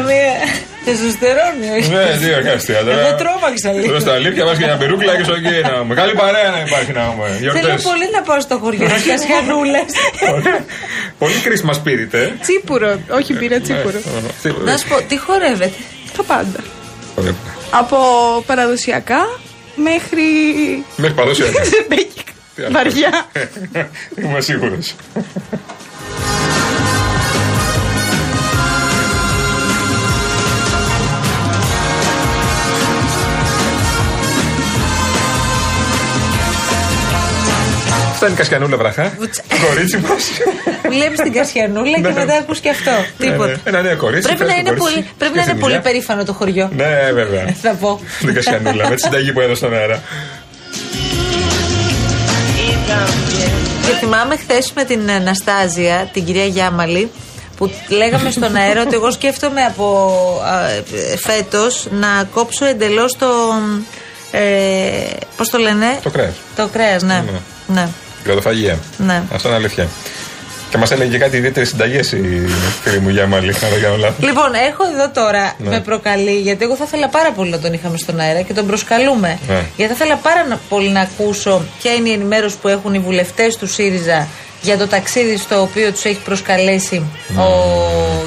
Of 0.00 0.06
ours. 0.06 0.64
Τεστοστερόνι, 0.88 1.66
όχι. 1.76 1.88
Ναι, 1.90 2.04
τι 2.20 2.34
ωραία 2.40 2.54
αστεία 2.54 2.80
τώρα. 2.84 3.00
Εγώ 3.00 3.14
τρόμαξα 3.22 3.72
λίγο. 3.72 3.86
Τρως 3.86 4.04
τα 4.04 4.14
λίπια, 4.18 4.44
βάζεις 4.44 4.58
και 4.60 4.64
μια 4.64 4.76
περούκλα 4.76 5.16
και 5.16 5.24
στο 5.24 5.34
εκεί 5.34 5.48
να 5.68 5.74
έχουμε. 5.76 5.94
Καλή 5.94 6.14
παρέα 6.22 6.50
να 6.50 6.60
υπάρχει 6.66 6.92
να 6.92 7.02
έχουμε. 7.08 7.26
Θέλω 7.28 7.38
Γιορτές. 7.40 7.82
πολύ 7.82 8.06
να 8.16 8.20
πάω 8.22 8.40
στο 8.40 8.58
χωριό 8.62 8.86
να 8.88 8.98
πιάσει 9.04 9.26
χανούλε. 9.32 9.80
Ωραία. 10.36 10.64
Πολύ 11.18 11.34
Christmas 11.46 11.76
spirit, 11.80 12.12
ε. 12.22 12.28
Τσίπουρο, 12.40 13.00
όχι 13.18 13.32
πήρα 13.40 13.60
τσίπουρο. 13.60 13.98
Να 14.64 14.76
σου 14.76 14.88
πω, 14.88 14.96
τι 15.08 15.18
χορεύετε; 15.18 15.78
Τα 16.16 16.22
πάντα. 16.22 16.60
Ωραία. 17.14 17.34
Από 17.70 17.98
παραδοσιακά 18.46 19.20
μέχρι. 19.74 20.24
Μέχρι 20.96 21.14
παραδοσιακά. 21.16 21.64
ζεμπέκικα. 21.72 22.32
Τι 22.54 22.62
άλλο. 22.62 22.72
Βαριά. 22.72 23.12
Είμαι 24.18 24.40
σίγουρος. 38.16 38.18
Φτάνει 38.18 38.32
η 38.32 38.36
Κασιανούλα 38.36 38.76
βραχά. 38.76 39.12
Βουτσα. 39.18 39.42
Το 39.48 39.56
κορίτσι 39.66 39.96
μας. 39.98 40.24
Βλέπει 40.94 41.16
την 41.16 41.32
Κασιανούλα 41.32 41.96
και 41.96 42.00
Ναι. 42.08 42.12
μετά 42.12 42.34
ακούς 42.36 42.58
και 42.60 42.70
αυτό. 42.70 42.90
Τίποτα. 43.18 43.56
Ένα 43.64 43.82
νέο 43.82 43.96
κορίτσι. 43.96 44.26
Πρέπει 44.28 44.44
να 44.44 44.46
φέρεις 44.50 44.64
το 44.64 44.70
είναι 44.70 44.78
κορίτσι 44.78 44.94
πολύ, 44.94 45.10
πρέπει 45.18 45.32
και 45.32 45.38
να 45.38 45.42
στη 45.42 45.50
είναι 45.52 45.60
πολύ 45.60 45.74
δουλειά. 45.74 45.90
περήφανο 45.90 46.24
το 46.24 46.32
χωριό. 46.32 46.70
Ναι, 46.76 47.10
βέβαια. 47.20 47.44
Θα 47.62 47.70
πω. 47.80 48.00
Την 48.18 48.34
Κασιανούλα 48.34 48.88
με 48.88 48.94
τη 48.94 49.00
συνταγή 49.02 49.32
που 49.32 49.40
έδωσε 49.40 49.56
στον 49.56 49.72
αέρα. 49.74 50.02
Και 53.86 53.92
θυμάμαι 54.00 54.36
χθες 54.36 54.72
με 54.74 54.84
την 54.84 55.10
Αναστάζια, 55.10 56.08
την 56.12 56.24
κυρία 56.24 56.44
Γιάμαλη, 56.44 57.10
που 57.56 57.70
λέγαμε 57.88 58.30
στον 58.30 58.56
αέρα 58.56 58.82
ότι 58.82 58.94
εγώ 58.94 59.10
σκέφτομαι 59.10 59.62
από 59.62 60.20
φέτος 61.18 61.86
να 61.90 62.24
κόψω 62.34 62.64
εντελώς 62.64 63.16
το. 63.18 63.26
Ε, 64.30 64.40
Πώς 65.36 65.48
το 65.48 65.58
λένε, 65.58 65.98
Το 66.02 66.10
κρέας. 66.10 66.32
Το 66.56 66.68
κρέας, 66.72 67.02
ναι. 67.02 67.14
Ναι. 67.66 67.74
ναι. 67.80 67.88
Κρεατοφαγία. 68.26 68.78
Ναι. 68.98 69.22
Αυτό 69.32 69.48
είναι 69.48 69.56
αλήθεια. 69.56 69.88
Και 70.70 70.78
μας 70.78 70.90
έλεγε 70.90 71.10
και 71.10 71.18
κάτι 71.18 71.36
ιδιαίτερες 71.36 71.68
συνταγές 71.68 72.12
η 72.12 72.46
φίλη 72.82 72.98
μου 73.00 73.08
Γιάμαλη, 73.08 73.48
αν 73.64 73.70
δεν 73.72 73.82
κάνω 73.82 73.96
λάθος. 73.96 74.24
Λοιπόν, 74.24 74.54
έχω 74.70 74.82
εδώ 74.94 75.10
τώρα, 75.10 75.54
Ναι. 75.58 75.68
με 75.70 75.80
προκαλεί, 75.80 76.40
γιατί 76.40 76.64
εγώ 76.64 76.76
θα 76.76 76.84
ήθελα 76.86 77.08
πάρα 77.08 77.32
πολύ 77.32 77.50
να 77.50 77.58
τον 77.58 77.72
είχαμε 77.72 77.96
στον 77.98 78.20
αέρα 78.20 78.40
και 78.40 78.52
τον 78.52 78.66
προσκαλούμε. 78.66 79.38
Ναι. 79.48 79.60
Γιατί 79.76 79.94
θα 79.94 80.04
ήθελα 80.04 80.16
πάρα 80.22 80.46
να- 80.48 80.60
πολύ 80.68 80.88
να 80.88 81.00
ακούσω 81.00 81.62
ποια 81.82 81.94
είναι 81.94 82.08
η 82.08 82.12
ενημέρωση 82.12 82.56
που 82.62 82.68
έχουν 82.68 82.94
οι 82.94 82.98
βουλευτές 82.98 83.56
του 83.56 83.66
ΣΥΡΙΖΑ 83.66 84.28
για 84.62 84.78
το 84.78 84.86
ταξίδι 84.86 85.36
στο 85.36 85.60
οποίο 85.60 85.92
τους 85.92 86.04
έχει 86.04 86.18
προσκαλέσει 86.24 87.02
Ναι. 87.28 87.42
ο 87.42 87.48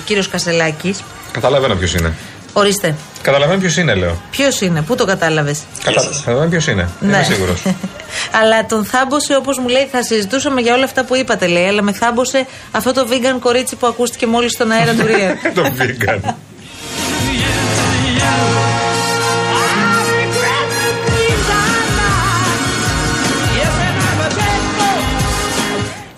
κύριος 0.06 0.27
Κασελάκης. 0.29 1.00
Καταλαβαίνω 1.32 1.75
ποιος 1.75 1.94
είναι. 1.94 2.13
Ορίστε. 2.53 2.96
Καταλαβαίνω 3.22 3.60
ποιος 3.60 3.77
είναι, 3.77 3.96
λέω. 3.96 4.22
Ποιος 4.32 4.62
είναι, 4.62 4.82
πού 4.82 4.96
το 4.96 5.06
κατάλαβες; 5.06 5.60
Καταλαβαίνω 5.84 6.50
ποιος 6.50 6.68
είναι. 6.68 6.89
Ναι. 7.00 7.08
Είμαι 7.15 7.24
σίγουρος. 7.24 7.62
αλλά 8.41 8.65
τον 8.65 8.86
θάμπωσε 8.86 9.36
όπως 9.36 9.58
μου 9.58 9.68
λέει, 9.68 9.88
θα 9.91 10.03
συζητούσαμε 10.03 10.62
για 10.62 10.74
όλα 10.74 10.84
αυτά 10.84 11.06
που 11.06 11.15
είπατε, 11.15 11.48
λέει. 11.48 11.68
Αλλά 11.68 11.82
με 11.82 11.91
θάμπωσε 11.91 12.46
αυτό 12.72 12.94
το 12.94 13.08
vegan 13.12 13.39
κορίτσι 13.39 13.75
που 13.75 13.88
ακούστηκε 13.88 14.27
μόλις 14.27 14.51
στον 14.51 14.72
αέρα 14.72 14.94
του 14.94 15.06
Ρία. 15.06 15.38
Το 15.56 15.72
vegan. 15.77 16.34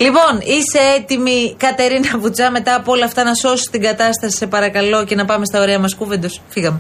Λοιπόν, 0.01 0.39
είσαι 0.43 0.79
έτοιμη, 0.98 1.55
Κατερίνα 1.58 2.17
Βουτζά, 2.20 2.51
μετά 2.51 2.75
από 2.75 2.91
όλα 2.91 3.05
αυτά 3.05 3.24
να 3.24 3.34
σώσεις 3.34 3.70
την 3.72 3.81
κατάσταση, 3.81 4.38
σε 4.38 4.48
παρακαλώ, 4.48 5.05
και 5.05 5.15
να 5.15 5.25
πάμε 5.25 5.46
στα 5.46 5.62
ωραία 5.62 5.79
μας 5.79 5.96
κούβεντος. 5.96 6.41
Φύγαμε. 6.50 6.79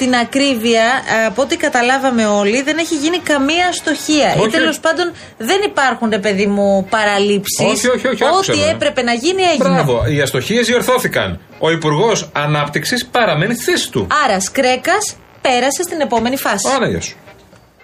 Την 0.00 0.14
ακρίβεια, 0.14 0.86
από 1.26 1.42
ό,τι 1.42 1.56
καταλάβαμε 1.56 2.26
όλοι, 2.26 2.62
δεν 2.62 2.78
έχει 2.78 2.94
γίνει 2.94 3.18
καμία 3.18 3.72
στοχεία. 3.72 4.34
Όχι. 4.38 4.46
Ή 4.46 4.50
τέλος 4.50 4.78
πάντων 4.80 5.12
δεν 5.38 5.60
υπάρχουν, 5.70 6.08
ρε 6.10 6.18
παιδί 6.18 6.46
μου, 6.46 6.86
παραλήψεις. 6.90 7.66
Όχι, 7.66 7.88
όχι, 7.88 8.06
όχι, 8.08 8.24
άκουσε 8.24 8.50
Ό,τι 8.50 8.60
με. 8.60 8.66
έπρεπε 8.70 9.02
να 9.02 9.12
γίνει 9.12 9.42
έγινε. 9.42 9.68
Μπράβο, 9.68 10.06
οι 10.06 10.20
αστοχίες 10.20 10.66
διορθώθηκαν. 10.66 11.40
Ο 11.58 11.70
Υπουργός 11.70 12.28
Ανάπτυξης 12.32 13.06
παραμένει 13.06 13.54
στη 13.54 13.64
θέση 13.64 13.90
του. 13.90 14.06
Άρα, 14.24 14.40
Σκρέκας 14.40 15.16
πέρασε 15.40 15.82
στην 15.82 16.00
επόμενη 16.00 16.36
φάση. 16.36 16.68
Άρα, 16.76 17.00
σου. 17.00 17.16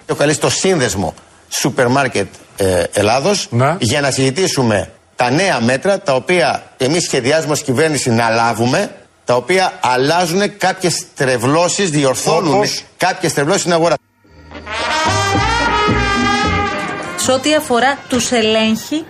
Το 0.07 0.15
καλεί 0.15 0.33
στο 0.33 0.51
σύνδεσμο 0.51 1.15
σούπερ 1.49 1.89
μάρκετ 1.89 2.27
ε, 2.57 2.83
Ελλάδος 2.93 3.47
Να. 3.51 3.77
για 3.81 4.01
να 4.01 4.11
συζητήσουμε 4.11 4.91
τα 5.17 5.31
νέα 5.31 5.61
μέτρα 5.61 6.01
τα 6.01 6.15
οποία 6.15 6.63
εμείς 6.77 7.03
σχεδιάζουμε 7.05 7.53
ως 7.53 7.63
κυβέρνηση 7.63 8.11
να 8.11 8.29
λάβουμε 8.29 8.91
τα 9.27 9.35
οποία 9.35 9.73
αλλάζουν 9.81 10.57
κάποιες 10.59 11.05
τρευλώσεις, 11.17 11.91
διορθώνουν 11.91 12.55
Όπως; 12.55 12.83
κάποιες 12.97 13.33
τρευλώσεις 13.33 13.61
στην 13.61 13.73
αγορά. 13.73 13.95
Σε 17.17 17.33
ό,τι 17.33 17.55
αφορά 17.55 17.99
τους 18.09 18.31
ελέγχοι, 18.31 19.05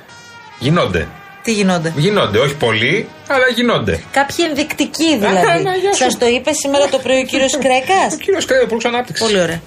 Γίνονται. 0.58 1.08
τι 1.42 1.52
γινόνται. 1.52 1.92
Γίνονται, 1.96 2.38
όχι 2.38 2.54
πολλοί, 2.54 3.08
αλλά 3.28 3.44
γίνονται. 3.54 4.00
Κάποιοι 4.11 4.37
ενδεικτικοί 4.49 5.12
Α, 5.14 5.16
δηλαδή. 5.18 5.62
ναι, 5.62 5.76
γεια 5.76 5.92
σου. 5.92 6.02
Σας 6.02 6.18
το 6.18 6.26
είπε 6.26 6.52
σήμερα 6.52 6.88
το 6.88 6.99
πρωί 6.99 7.18
ο 7.20 7.25
κύριος 7.25 7.52
Κρέκας; 7.64 8.12
Ο 8.14 8.16
κύριος 8.16 8.44
Κρέδο, 8.44 8.62
Υπουργός 8.62 8.85
Ανάπτυξης. 8.85 9.26
Πολύ 9.26 9.40
ωραία. 9.40 9.61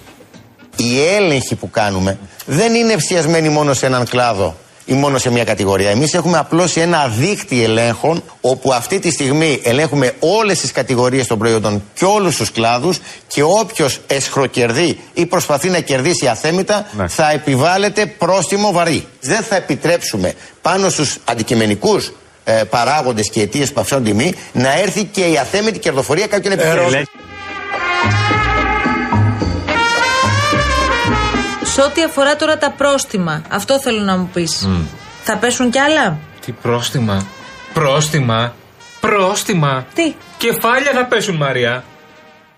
Οι 0.76 1.02
έλεγχοι 1.16 1.56
που 1.56 1.70
κάνουμε 1.70 2.18
δεν 2.46 2.74
είναι 2.76 2.94
ευσιασμένοι 2.94 3.50
μόνο 3.50 3.74
σε 3.74 3.86
έναν 3.86 4.08
κλάδο 4.08 4.56
ή 4.90 4.94
μόνο 4.94 5.18
σε 5.18 5.32
μια 5.32 5.44
κατηγορία. 5.44 5.90
Εμείς 5.90 6.14
έχουμε 6.14 6.38
απλώσει 6.38 6.80
ένα 6.80 7.08
δίκτυο 7.08 7.64
ελέγχων 7.64 8.24
όπου 8.42 8.74
αυτή 8.74 9.00
τη 9.00 9.12
στιγμή 9.12 9.60
ελέγχουμε 9.64 10.14
όλες 10.20 10.60
τις 10.60 10.72
κατηγορίες 10.72 11.28
των 11.28 11.38
προϊόντων 11.38 11.84
και 11.94 12.06
όλους 12.06 12.36
τους 12.36 12.52
κλάδους 12.52 13.00
και 13.28 13.44
όποιος 13.44 14.00
εσχροκερδεί 14.08 15.00
ή 15.14 15.26
προσπαθεί 15.26 15.70
να 15.70 15.80
κερδίσει 15.80 16.28
αθέμητα 16.28 16.88
Ναι. 16.98 17.08
θα 17.08 17.32
επιβάλλεται 17.32 18.06
πρόστιμο 18.06 18.72
βαρύ. 18.72 19.08
Δεν 19.22 19.42
θα 19.44 19.56
επιτρέψουμε 19.56 20.34
πάνω 20.62 20.90
στους 20.90 21.18
αντικειμενικούς 21.26 22.12
ε, 22.44 22.64
παράγοντες 22.70 23.30
και 23.30 23.42
αιτίες 23.42 23.72
που 23.72 23.82
αυξάνουν 23.82 24.06
τιμή 24.06 24.34
να 24.54 24.80
έρθει 24.80 25.04
και 25.04 25.22
η 25.22 25.38
αθέμητη 25.38 25.80
κερδοφορία 25.80 26.28
κάποιων 26.28 26.54
επιχειρήσεων. 26.54 27.04
Σε 31.80 31.86
ό,τι 31.86 32.04
αφορά 32.04 32.36
τώρα 32.36 32.58
τα 32.58 32.72
πρόστιμα, 32.72 33.42
αυτό 33.50 33.80
θέλω 33.80 34.02
να 34.02 34.18
μου 34.18 34.30
πεις. 34.34 34.68
Θα 35.24 35.38
πέσουν 35.38 35.70
κι 35.72 35.80
άλλα; 35.80 36.18
Τι 36.46 36.52
πρόστιμα; 36.52 37.26
Πρόστιμα; 37.74 38.54
Πρόστιμα; 39.00 39.86
Τι; 39.94 40.16
Κεφάλια 40.38 40.92
θα 40.94 41.06
πέσουν, 41.06 41.36
Μαρία. 41.36 41.84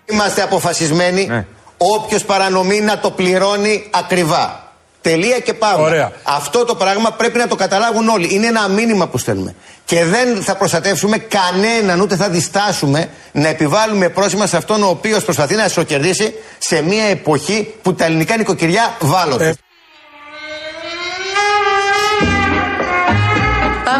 Είμαστε 0.04 0.42
αποφασισμένοι 0.42 1.26
Ναι. 1.26 1.46
όποιος 1.76 2.24
παρανομεί 2.24 2.80
να 2.80 2.98
το 2.98 3.10
πληρώνει 3.10 3.90
ακριβά. 3.90 4.61
Τελεία 5.02 5.38
και 5.38 5.54
πάμε. 5.54 5.82
Ωραία. 5.82 6.12
Αυτό 6.22 6.64
το 6.64 6.74
πράγμα 6.74 7.12
πρέπει 7.12 7.38
να 7.38 7.48
το 7.48 7.54
καταλάβουν 7.54 8.08
όλοι. 8.08 8.34
Είναι 8.34 8.46
ένα 8.46 8.68
μήνυμα 8.68 9.08
που 9.08 9.18
στέλνουμε. 9.18 9.54
Και 9.84 10.04
δεν 10.04 10.42
θα 10.42 10.56
προστατεύσουμε 10.56 11.18
κανέναν, 11.18 12.00
ούτε 12.00 12.16
θα 12.16 12.28
διστάσουμε 12.28 13.08
να 13.32 13.48
επιβάλλουμε 13.48 14.08
πρόσημα 14.08 14.46
σε 14.46 14.56
αυτόν 14.56 14.82
ο 14.82 14.88
οποίος 14.88 15.24
προσπαθεί 15.24 15.54
να 15.54 15.64
εσωκερδίσει 15.64 16.34
σε 16.58 16.82
μια 16.82 17.04
εποχή 17.04 17.74
που 17.82 17.94
τα 17.94 18.04
ελληνικά 18.04 18.36
νοικοκυριά 18.36 18.96
βάλλονται. 19.00 19.54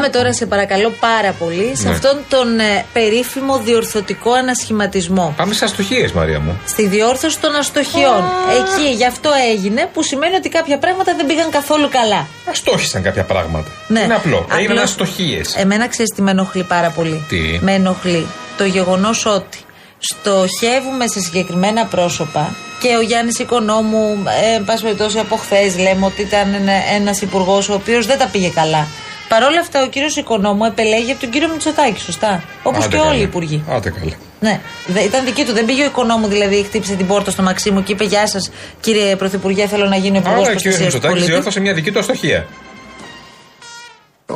Πάμε 0.03 0.15
τώρα 0.15 0.33
σε 0.33 0.47
παρακαλώ 0.47 0.91
πάρα 1.01 1.33
πολύ 1.33 1.73
σε 1.77 1.89
Ναι. 1.89 1.95
αυτόν 1.95 2.19
τον 2.29 2.61
ε, 2.61 2.85
περίφημο 2.93 3.59
διορθωτικό 3.59 4.33
ανασχηματισμό. 4.33 5.35
Πάμε 5.37 5.55
σε 5.55 5.65
αστοχίες, 5.65 6.13
Μαρία 6.13 6.41
μου. 6.41 6.61
Στη 6.67 6.87
διόρθωση 6.87 7.41
των 7.41 7.55
αστοχιών. 7.55 8.23
Εκεί 8.61 8.95
γι' 8.95 9.07
αυτό 9.07 9.31
έγινε 9.53 9.89
που 9.93 10.03
σημαίνει 10.03 10.35
ότι 10.35 10.49
κάποια 10.49 10.79
πράγματα 10.79 11.15
δεν 11.17 11.27
πήγαν 11.27 11.51
καθόλου 11.51 11.89
καλά. 11.89 12.27
Αστόχησαν 12.51 13.03
κάποια 13.03 13.25
πράγματα. 13.25 13.69
Ναι. 13.89 14.01
Είναι 14.01 14.15
απλό. 14.15 14.47
Έγιναν 14.53 14.71
Απλώς, 14.77 14.83
αστοχίες. 14.91 15.55
Εμένα 15.57 15.89
ξέρεις 15.89 16.11
τι 16.15 16.23
με 16.23 16.31
ενοχλεί 16.31 16.65
πάρα 16.65 16.91
πολύ; 16.91 17.25
Τι; 17.29 17.59
Με 17.61 17.73
ενοχλεί 17.75 18.27
το 18.57 18.65
γεγονός 18.65 19.27
ότι 19.27 19.59
στοχεύουμε 19.99 21.07
σε 21.07 21.21
συγκεκριμένα 21.21 21.87
πρόσωπα 21.87 22.55
και 22.81 22.97
ο 22.97 23.01
Γιάννης 23.01 23.39
Οικονόμου, 23.39 24.23
ε, 24.53 24.55
εν 24.55 24.65
πάση 24.65 24.83
περιπτώσει 24.83 25.19
από 25.19 25.37
χθες 25.37 25.79
λέμε 25.79 26.07
ότι 26.07 26.23
ήταν 26.23 26.55
ένας 26.95 27.21
υπουργός 27.21 27.69
ο 27.69 27.75
οποίος 27.75 28.07
δεν 28.07 28.19
τα 28.19 28.27
πήγε 28.27 28.49
καλά. 28.49 28.87
Παρ' 29.33 29.43
όλα 29.43 29.61
αυτά, 29.61 29.83
ο 29.83 29.87
κύριος 29.87 30.17
Οικονόμου 30.17 30.65
επελέγει 30.65 31.11
από 31.11 31.21
τον 31.21 31.31
κύριο 31.31 31.49
Μητσοτάκη, 31.49 32.01
σωστά. 32.01 32.43
Όπως 32.63 32.85
Άντε 32.85 32.89
και 32.93 32.97
καλά. 32.97 33.11
όλοι 33.11 33.19
οι 33.19 33.23
υπουργοί. 33.23 33.65
Άντε 33.71 33.91
καλά. 33.91 34.13
Ναι, 34.41 34.61
Δε- 34.87 35.01
ήταν 35.01 35.25
δική 35.25 35.45
του. 35.45 35.53
Δεν 35.53 35.65
πήγε 35.65 35.83
ο 35.83 35.85
Οικονόμου, 35.87 36.27
δηλαδή 36.27 36.63
χτύπησε 36.63 36.95
την 36.95 37.07
πόρτα 37.07 37.31
στο 37.31 37.43
Μαξίμου 37.43 37.83
και 37.83 37.93
είπε 37.93 38.05
Γεια 38.05 38.27
σας, 38.27 38.51
κύριε 38.81 39.17
Πρωθυπουργέ, 39.17 39.67
θέλω 39.67 39.87
να 39.87 39.97
γίνω 39.97 40.17
υπουργός 40.19 40.47
Άρα 40.47 40.53
ο 40.53 40.55
κύριο 40.55 40.71
προστασίας 40.71 40.77
του 40.77 40.83
Μητσοτάκη 40.83 41.13
πολίτη. 41.13 41.31
διόρθωσε 41.31 41.61
μια 41.61 41.73
δική 41.75 41.93
του 41.93 41.99
αστοχία. 41.99 42.47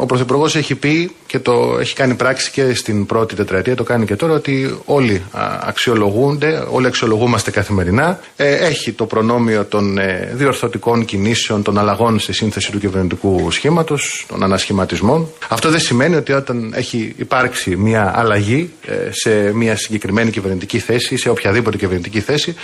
Ο 0.01 0.07
Πρωθυπουργός 0.07 0.57
έχει 0.57 0.75
πει 0.75 1.11
και 1.27 1.39
το 1.39 1.77
έχει 1.81 1.95
κάνει 1.95 2.15
πράξη 2.15 2.51
και 2.51 2.75
στην 2.75 3.07
πρώτη 3.07 3.35
τετραετία, 3.35 3.75
το 3.75 3.85
κάνει 3.85 4.07
και 4.07 4.17
τώρα, 4.17 4.35
ότι 4.35 4.79
όλοι 4.85 5.23
α, 5.31 5.59
αξιολογούνται, 5.63 6.67
όλοι 6.71 6.87
αξιολογούμαστε 6.87 7.51
καθημερινά. 7.51 8.21
Ε, 8.37 8.55
έχει 8.55 8.93
το 8.93 9.07
προνόμιο 9.07 9.65
των 9.65 9.99
ε, 9.99 10.31
διορθωτικών 10.35 11.05
κινήσεων, 11.05 11.63
των 11.63 11.79
αλλαγών 11.79 12.19
στη 12.19 12.33
σύνθεση 12.33 12.71
του 12.73 12.79
κυβερνητικού 12.79 13.51
σχήματος, 13.51 14.27
των 14.29 14.43
ανασχηματισμών. 14.43 15.29
Αυτό 15.49 15.71
δεν 15.71 15.81
σημαίνει 15.81 16.15
ότι 16.15 16.33
όταν 16.33 16.73
έχει 16.77 17.15
υπάρξει 17.17 17.77
μια 17.77 18.13
αλλαγή 18.17 18.71
ε, 18.87 19.11
σε 19.11 19.55
μια 19.55 19.77
συγκεκριμένη 19.77 20.31
κυβερνητική 20.31 20.79
θέση 20.79 21.15
ή 21.15 21.17
σε 21.17 21.29
οποιαδήποτε 21.29 21.77
κυβερνητική 21.77 22.21
θέση, 22.21 22.55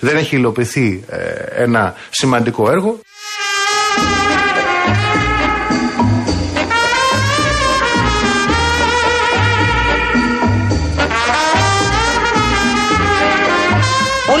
δεν 0.00 0.16
έχει 0.16 0.36
υλοποιηθεί 0.36 1.04
ε, 1.08 1.62
ένα 1.62 1.94
σημαντικό 2.10 2.70
έργο. 2.70 2.98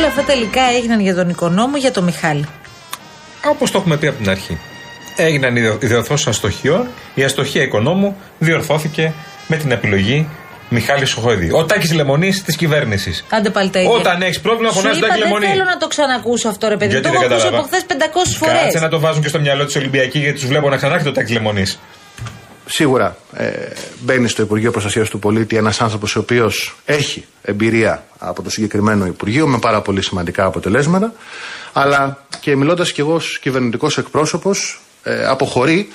Όλα 0.02 0.10
αυτά 0.10 0.22
τελικά 0.22 0.62
έγιναν 0.76 1.00
για 1.00 1.14
τον 1.14 1.28
Οικονόμου, 1.28 1.76
για 1.76 1.90
τον 1.92 2.04
Μιχάλη; 2.04 2.46
Όπως 3.50 3.70
το 3.70 3.78
έχουμε 3.78 3.96
πει 3.96 4.06
από 4.06 4.16
την 4.16 4.30
αρχή. 4.30 4.58
Έγιναν 5.16 5.56
οι 5.56 5.60
διο- 5.60 5.78
οι 5.82 5.86
διορθώσεις 5.86 6.26
αστοχιών. 6.26 6.88
Η 7.14 7.22
αστοχία 7.24 7.62
οικονόμου 7.62 8.16
διορθώθηκε 8.38 9.12
με 9.46 9.56
την 9.56 9.70
επιλογή 9.70 10.28
Μιχάλη 10.68 11.04
Σοχοίδη. 11.04 11.50
Ο 11.52 11.64
Τάκης 11.64 11.92
Λεμονής 11.92 12.42
της 12.42 12.56
κυβέρνησης. 12.56 13.24
Άντε 13.30 13.50
πάλι 13.50 13.70
τα 13.70 13.78
ίδια. 13.80 13.90
Όταν 13.92 14.22
έχεις 14.22 14.40
πρόβλημα, 14.40 14.70
Σου 14.72 14.78
φωνάζεις 14.78 14.98
είπα, 14.98 15.06
Τάκη 15.06 15.18
δεν 15.20 15.28
Λεμονή. 15.28 15.46
θέλω 15.46 15.64
να 15.64 15.76
το 15.76 15.86
ξανακούσω 15.86 16.48
αυτό, 16.48 16.68
ρε 16.68 16.76
παιδί. 16.76 16.90
Γιατί 16.92 17.06
το 17.06 17.12
δεν 17.12 17.22
έχω 17.22 17.26
ακούσει 17.32 17.42
κατάλαβα. 17.46 17.68
από 17.68 17.76
χθες 17.76 17.84
500 17.86 18.36
φορές. 18.36 18.62
Κάτσε 18.62 18.78
να 18.78 18.88
το 18.88 19.00
βάζουν 19.00 19.22
και 19.22 19.28
στο 19.28 19.40
μυαλό 19.40 19.64
τη 19.64 19.78
Ολυμπιακή 19.78 20.18
γιατί 20.18 20.38
τους 20.38 20.46
βλέπω 20.48 20.68
να 20.68 20.76
ξανάρχεται 20.76 21.08
ο 21.08 21.12
Τάκης 21.12 21.32
Λεμονής. 21.32 21.78
Σίγουρα 22.74 23.16
ε, 23.32 23.50
μπαίνει 24.00 24.28
στο 24.28 24.42
Υπουργείο 24.42 24.70
Προστασίας 24.70 25.08
του 25.08 25.18
Πολίτη 25.18 25.56
ένας 25.56 25.80
άνθρωπος 25.80 26.16
ο 26.16 26.18
οποίος 26.18 26.76
έχει 26.84 27.24
εμπειρία 27.42 28.04
από 28.18 28.42
το 28.42 28.50
συγκεκριμένο 28.50 29.06
Υπουργείο 29.06 29.46
με 29.46 29.58
πάρα 29.58 29.80
πολύ 29.80 30.02
σημαντικά 30.02 30.44
αποτελέσματα. 30.44 31.12
Αλλά 31.72 32.26
και 32.40 32.56
μιλώντας 32.56 32.92
κι 32.92 33.00
εγώ 33.00 33.14
ως 33.14 33.38
κυβερνητικός 33.38 33.98
εκπρόσωπος, 33.98 34.80
ε, 35.02 35.26
αποχωρεί 35.26 35.88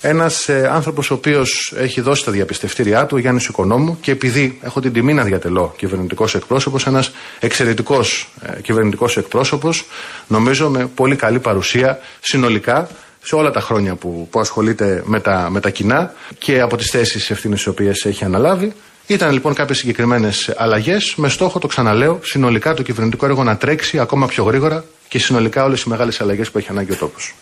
ένας 0.00 0.48
ε, 0.48 0.68
άνθρωπος 0.72 1.10
ο 1.10 1.14
οποίος 1.14 1.74
έχει 1.76 2.00
δώσει 2.00 2.24
τα 2.24 2.32
διαπιστευτήριά 2.32 3.06
του, 3.06 3.16
ο 3.16 3.18
Γιάννης 3.18 3.46
Οικονόμου, 3.46 3.98
και 4.00 4.10
επειδή 4.10 4.58
έχω 4.62 4.80
την 4.80 4.92
τιμή 4.92 5.14
να 5.14 5.22
διατελώ 5.22 5.74
κυβερνητικός 5.76 6.34
εκπρόσωπος, 6.34 6.86
ένας 6.86 7.12
εξαιρετικός 7.40 8.28
ε, 8.42 8.60
κυβερνητικός 8.60 9.16
εκπρόσωπος, 9.16 9.86
νομίζω 10.26 10.68
με 10.70 10.86
πολύ 10.86 11.16
καλή 11.16 11.38
παρουσία 11.38 11.98
συνολικά 12.20 12.88
σε 13.24 13.34
όλα 13.34 13.50
τα 13.50 13.60
χρόνια 13.60 13.94
που, 13.94 14.28
που 14.30 14.40
ασχολείται 14.40 15.02
με 15.04 15.20
τα, 15.20 15.48
με 15.50 15.60
τα 15.60 15.70
κοινά 15.70 16.12
και 16.38 16.60
από 16.60 16.76
τις 16.76 16.90
θέσεις 16.90 17.30
ευθύνες 17.30 17.58
τις 17.58 17.66
οποίες 17.66 18.04
έχει 18.04 18.24
αναλάβει. 18.24 18.72
Ήταν 19.06 19.32
λοιπόν 19.32 19.54
κάποιες 19.54 19.78
συγκεκριμένες 19.78 20.54
αλλαγές 20.56 21.14
με 21.16 21.28
στόχο, 21.28 21.58
το 21.58 21.66
ξαναλέω, 21.66 22.20
συνολικά 22.22 22.74
το 22.74 22.82
κυβερνητικό 22.82 23.26
έργο 23.26 23.42
να 23.42 23.56
τρέξει 23.56 23.98
ακόμα 23.98 24.26
πιο 24.26 24.44
γρήγορα 24.44 24.84
και 25.08 25.18
συνολικά 25.18 25.64
όλες 25.64 25.82
οι 25.82 25.88
μεγάλες 25.88 26.20
αλλαγές 26.20 26.50
που 26.50 26.58
έχει 26.58 26.70
ανάγκη 26.70 26.92
ο 26.92 26.96
τόπος. 26.96 27.34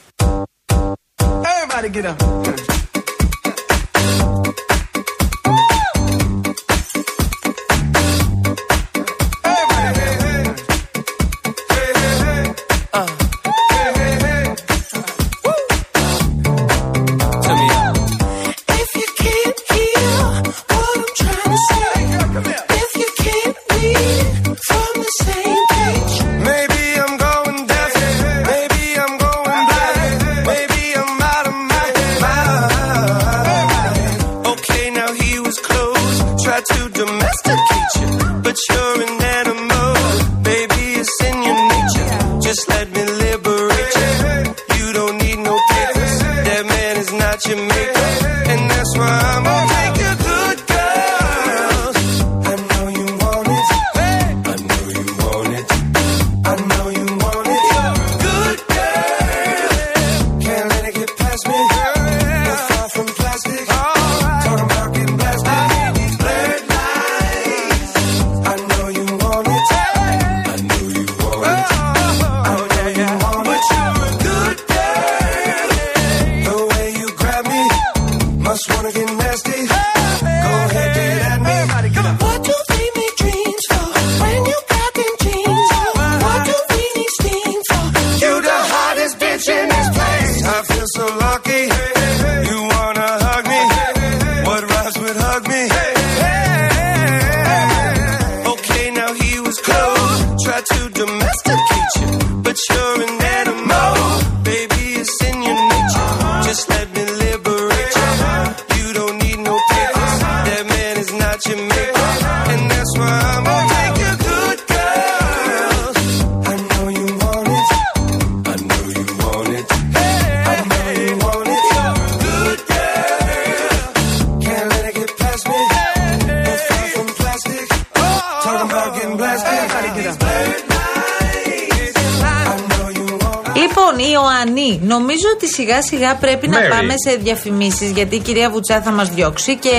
Ότι 135.43 135.53
σιγά 135.53 135.83
σιγά 135.83 136.15
πρέπει 136.15 136.49
να 136.49 136.59
Mary. 136.59 136.71
πάμε 136.71 136.95
σε 137.07 137.17
διαφημίσεις, 137.17 137.91
γιατί 137.91 138.17
η 138.17 138.19
κυρία 138.19 138.51
Βουτσά 138.51 138.83
θα 138.83 138.93
μας 138.93 139.09
διώξει 139.09 139.57
και 139.57 139.71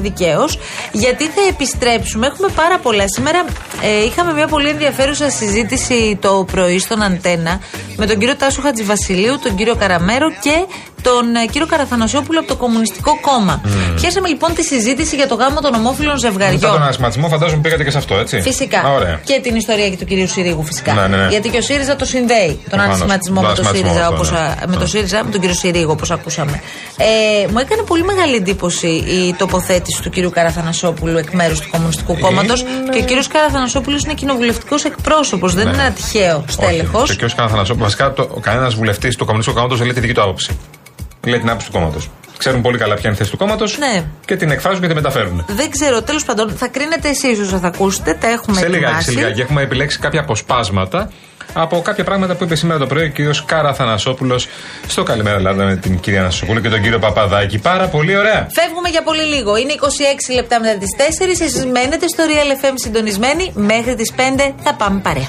δικαίως. 0.00 0.58
Γιατί 0.92 1.24
θα 1.24 1.42
επιστρέψουμε. 1.48 2.26
Έχουμε 2.26 2.48
πάρα 2.54 2.78
πολλά. 2.78 3.04
Σήμερα 3.08 3.44
ε, 3.82 4.04
είχαμε 4.04 4.32
μια 4.32 4.46
πολύ 4.46 4.68
ενδιαφέρουσα 4.68 5.30
συζήτηση 5.30 6.18
το 6.20 6.46
πρωί 6.52 6.78
στον 6.78 7.02
Αντένα 7.02 7.60
με 7.96 8.06
τον 8.06 8.18
κύριο 8.18 8.36
Τάσο 8.36 8.60
Χατζηβασιλείου, 8.60 9.38
τον 9.42 9.54
κύριο 9.54 9.76
Καραμέρο 9.76 10.30
και 10.30 10.64
τον 11.02 11.34
ε, 11.34 11.46
κύριο 11.46 11.66
Καραθανασιόπουλο 11.66 12.38
από 12.38 12.48
το 12.48 12.56
Κομμουνιστικό 12.56 13.18
Κόμμα. 13.20 13.60
Πιάσαμε 13.94 14.28
λοιπόν 14.28 14.54
τη 14.54 14.62
συζήτηση 14.62 15.16
για 15.16 15.28
το 15.28 15.34
γάμο 15.34 15.60
των 15.60 15.74
ομόφυλων 15.74 16.14
Μετά 16.14 16.28
ζευγαριών. 16.28 16.60
τον 16.60 16.82
ανασχηματισμό, 16.82 17.28
φαντάζομαι 17.28 17.60
πήγατε 17.62 17.84
και 17.84 17.90
σε 17.90 17.98
αυτό, 17.98 18.14
έτσι; 18.14 18.40
Φυσικά. 18.40 18.78
Α, 18.80 18.90
ωραία. 18.92 19.20
Και 19.24 19.40
την 19.42 19.56
ιστορία 19.56 19.88
και 19.90 19.96
του 19.96 20.04
κυρίου 20.04 20.28
Συρίγου, 20.28 20.64
φυσικά. 20.64 20.92
Ναι, 20.92 21.06
ναι, 21.06 21.16
ναι. 21.16 21.26
Γιατί 21.28 21.48
και 21.48 21.58
ο 21.58 21.62
ΣΥΡΙΖΑ 21.62 21.96
το 21.96 22.04
συνδέει. 22.04 22.46
Τον 22.48 22.58
Προφανώς. 22.64 22.84
ανασχηματισμό 22.86 23.40
Τον 23.40 23.44
με, 23.50 23.54
το 23.54 23.60
ανασχηματισμό 23.62 23.88
ΣΥΡΙΖΑ, 23.88 24.02
αυτό, 24.06 24.14
όπως, 24.14 24.30
ναι. 24.30 24.38
α, 24.38 24.54
με 24.66 24.72
τον 24.72 24.78
Ναι. 24.82 24.86
ΣΥΡΙΖΑ, 24.86 25.24
με 25.24 25.30
τον 25.30 25.40
κύριο 25.40 25.54
Συρίγου, 25.56 25.90
όπως 25.90 26.10
ακούσαμε. 26.10 26.62
Ε, 26.96 27.46
μου 27.52 27.58
έκανε 27.58 27.82
πολύ 27.82 28.02
μεγάλη 28.04 28.34
εντύπωση 28.36 28.86
η 28.88 29.34
τοποθέτηση 29.38 30.02
του 30.02 30.10
κυρίου 30.10 30.30
Καραθανασόπουλου 30.30 31.16
εκ 31.18 31.30
μέρους 31.32 31.60
του 31.60 31.68
Κομμουνιστικού 31.70 32.18
Κόμματος. 32.18 32.64
Και 32.92 32.98
ο 32.98 33.04
κύριος 33.04 33.26
Καραθανασόπουλος 33.28 34.02
είναι 34.04 34.14
κοινοβουλευτικός 34.14 34.84
εκπρόσωπος, 34.84 35.54
δεν 35.54 35.68
είναι 35.68 35.82
ένα 35.82 35.90
τυχαίο 35.92 36.44
στέλεχος. 36.48 36.92
Ναι. 36.92 37.02
Όχι. 37.02 37.16
Και 37.16 37.24
ο 37.24 37.28
κ. 37.28 37.34
Καναθανασόπουλο, 37.36 37.84
βασικά 37.84 38.14
κανένας 38.40 38.74
βουλευτής 38.74 39.16
του 39.16 39.24
Κομμουνιστικού 39.24 39.56
Κόμματος 39.56 39.78
δεν 39.78 39.86
λέει 39.86 39.94
τη 39.96 40.00
δική 40.00 40.14
του 40.14 40.22
άποψη. 40.22 40.58
Λέει 41.26 41.38
την 41.38 41.48
άποψη 41.48 41.66
του 41.66 41.72
κόμματος. 41.72 42.10
Ξέρουν 42.36 42.62
πολύ 42.62 42.78
καλά 42.78 42.94
ποια 42.94 43.02
είναι 43.04 43.14
η 43.14 43.18
θέση 43.18 43.30
του 43.30 43.36
κόμματος 43.36 43.78
Ναι. 43.78 44.04
και 44.24 44.36
την 44.36 44.50
εκφράζουν 44.50 44.80
και 44.80 44.86
την 44.86 44.96
μεταφέρουν. 44.96 45.44
Δεν 45.48 45.70
ξέρω, 45.70 46.02
τέλος 46.02 46.24
πάντων, 46.24 46.50
θα 46.50 46.68
κρίνετε 46.68 47.08
εσείς 47.08 47.38
όσο 47.38 47.58
θα 47.58 47.66
ακούσετε, 47.66 48.14
τα 48.20 48.28
έχουμε 48.28 48.56
Σε 48.58 48.68
λιγάκι, 48.68 48.84
σε 48.84 48.90
ετοιμάσει. 48.90 49.10
λιγάκι. 49.10 49.40
Έχουμε 49.40 49.62
επιλέξει 49.62 49.98
κάποια 49.98 50.20
αποσπάσματα 50.20 51.10
από 51.52 51.80
κάποια 51.82 52.04
πράγματα 52.04 52.34
που 52.34 52.44
είπε 52.44 52.54
σήμερα 52.54 52.78
το 52.78 52.86
πρωί 52.86 53.04
ο 53.04 53.08
κύριος 53.08 53.44
Κάρα 53.44 53.74
Θανασόπουλο 53.74 54.40
στο 54.86 55.02
Καλημέρα 55.02 55.36
Ελλάδα 55.36 55.64
με 55.64 55.76
την 55.76 56.00
κυρία 56.00 56.20
Ανασοπούλου 56.20 56.60
και 56.60 56.68
τον 56.68 56.82
κύριο 56.82 56.98
Παπαδάκη. 56.98 57.58
Πάρα 57.58 57.86
πολύ 57.88 58.16
ωραία. 58.16 58.46
Φεύγουμε 58.50 58.88
για 58.88 59.02
πολύ 59.02 59.22
λίγο. 59.22 59.56
Είναι 59.56 59.72
26 59.72 60.34
λεπτά 60.34 60.60
μετά 60.60 60.78
τις 60.78 60.94
4. 60.96 61.30
Εσείς 61.30 61.64
μένετε 61.66 62.08
στο 62.08 62.24
Real 62.28 62.64
FM 62.64 62.72
συντονισμένοι. 62.74 63.52
Μέχρι 63.54 63.94
τις 63.94 64.12
5 64.16 64.54
θα 64.62 64.74
πάμε 64.74 65.00
παρέα. 65.00 65.28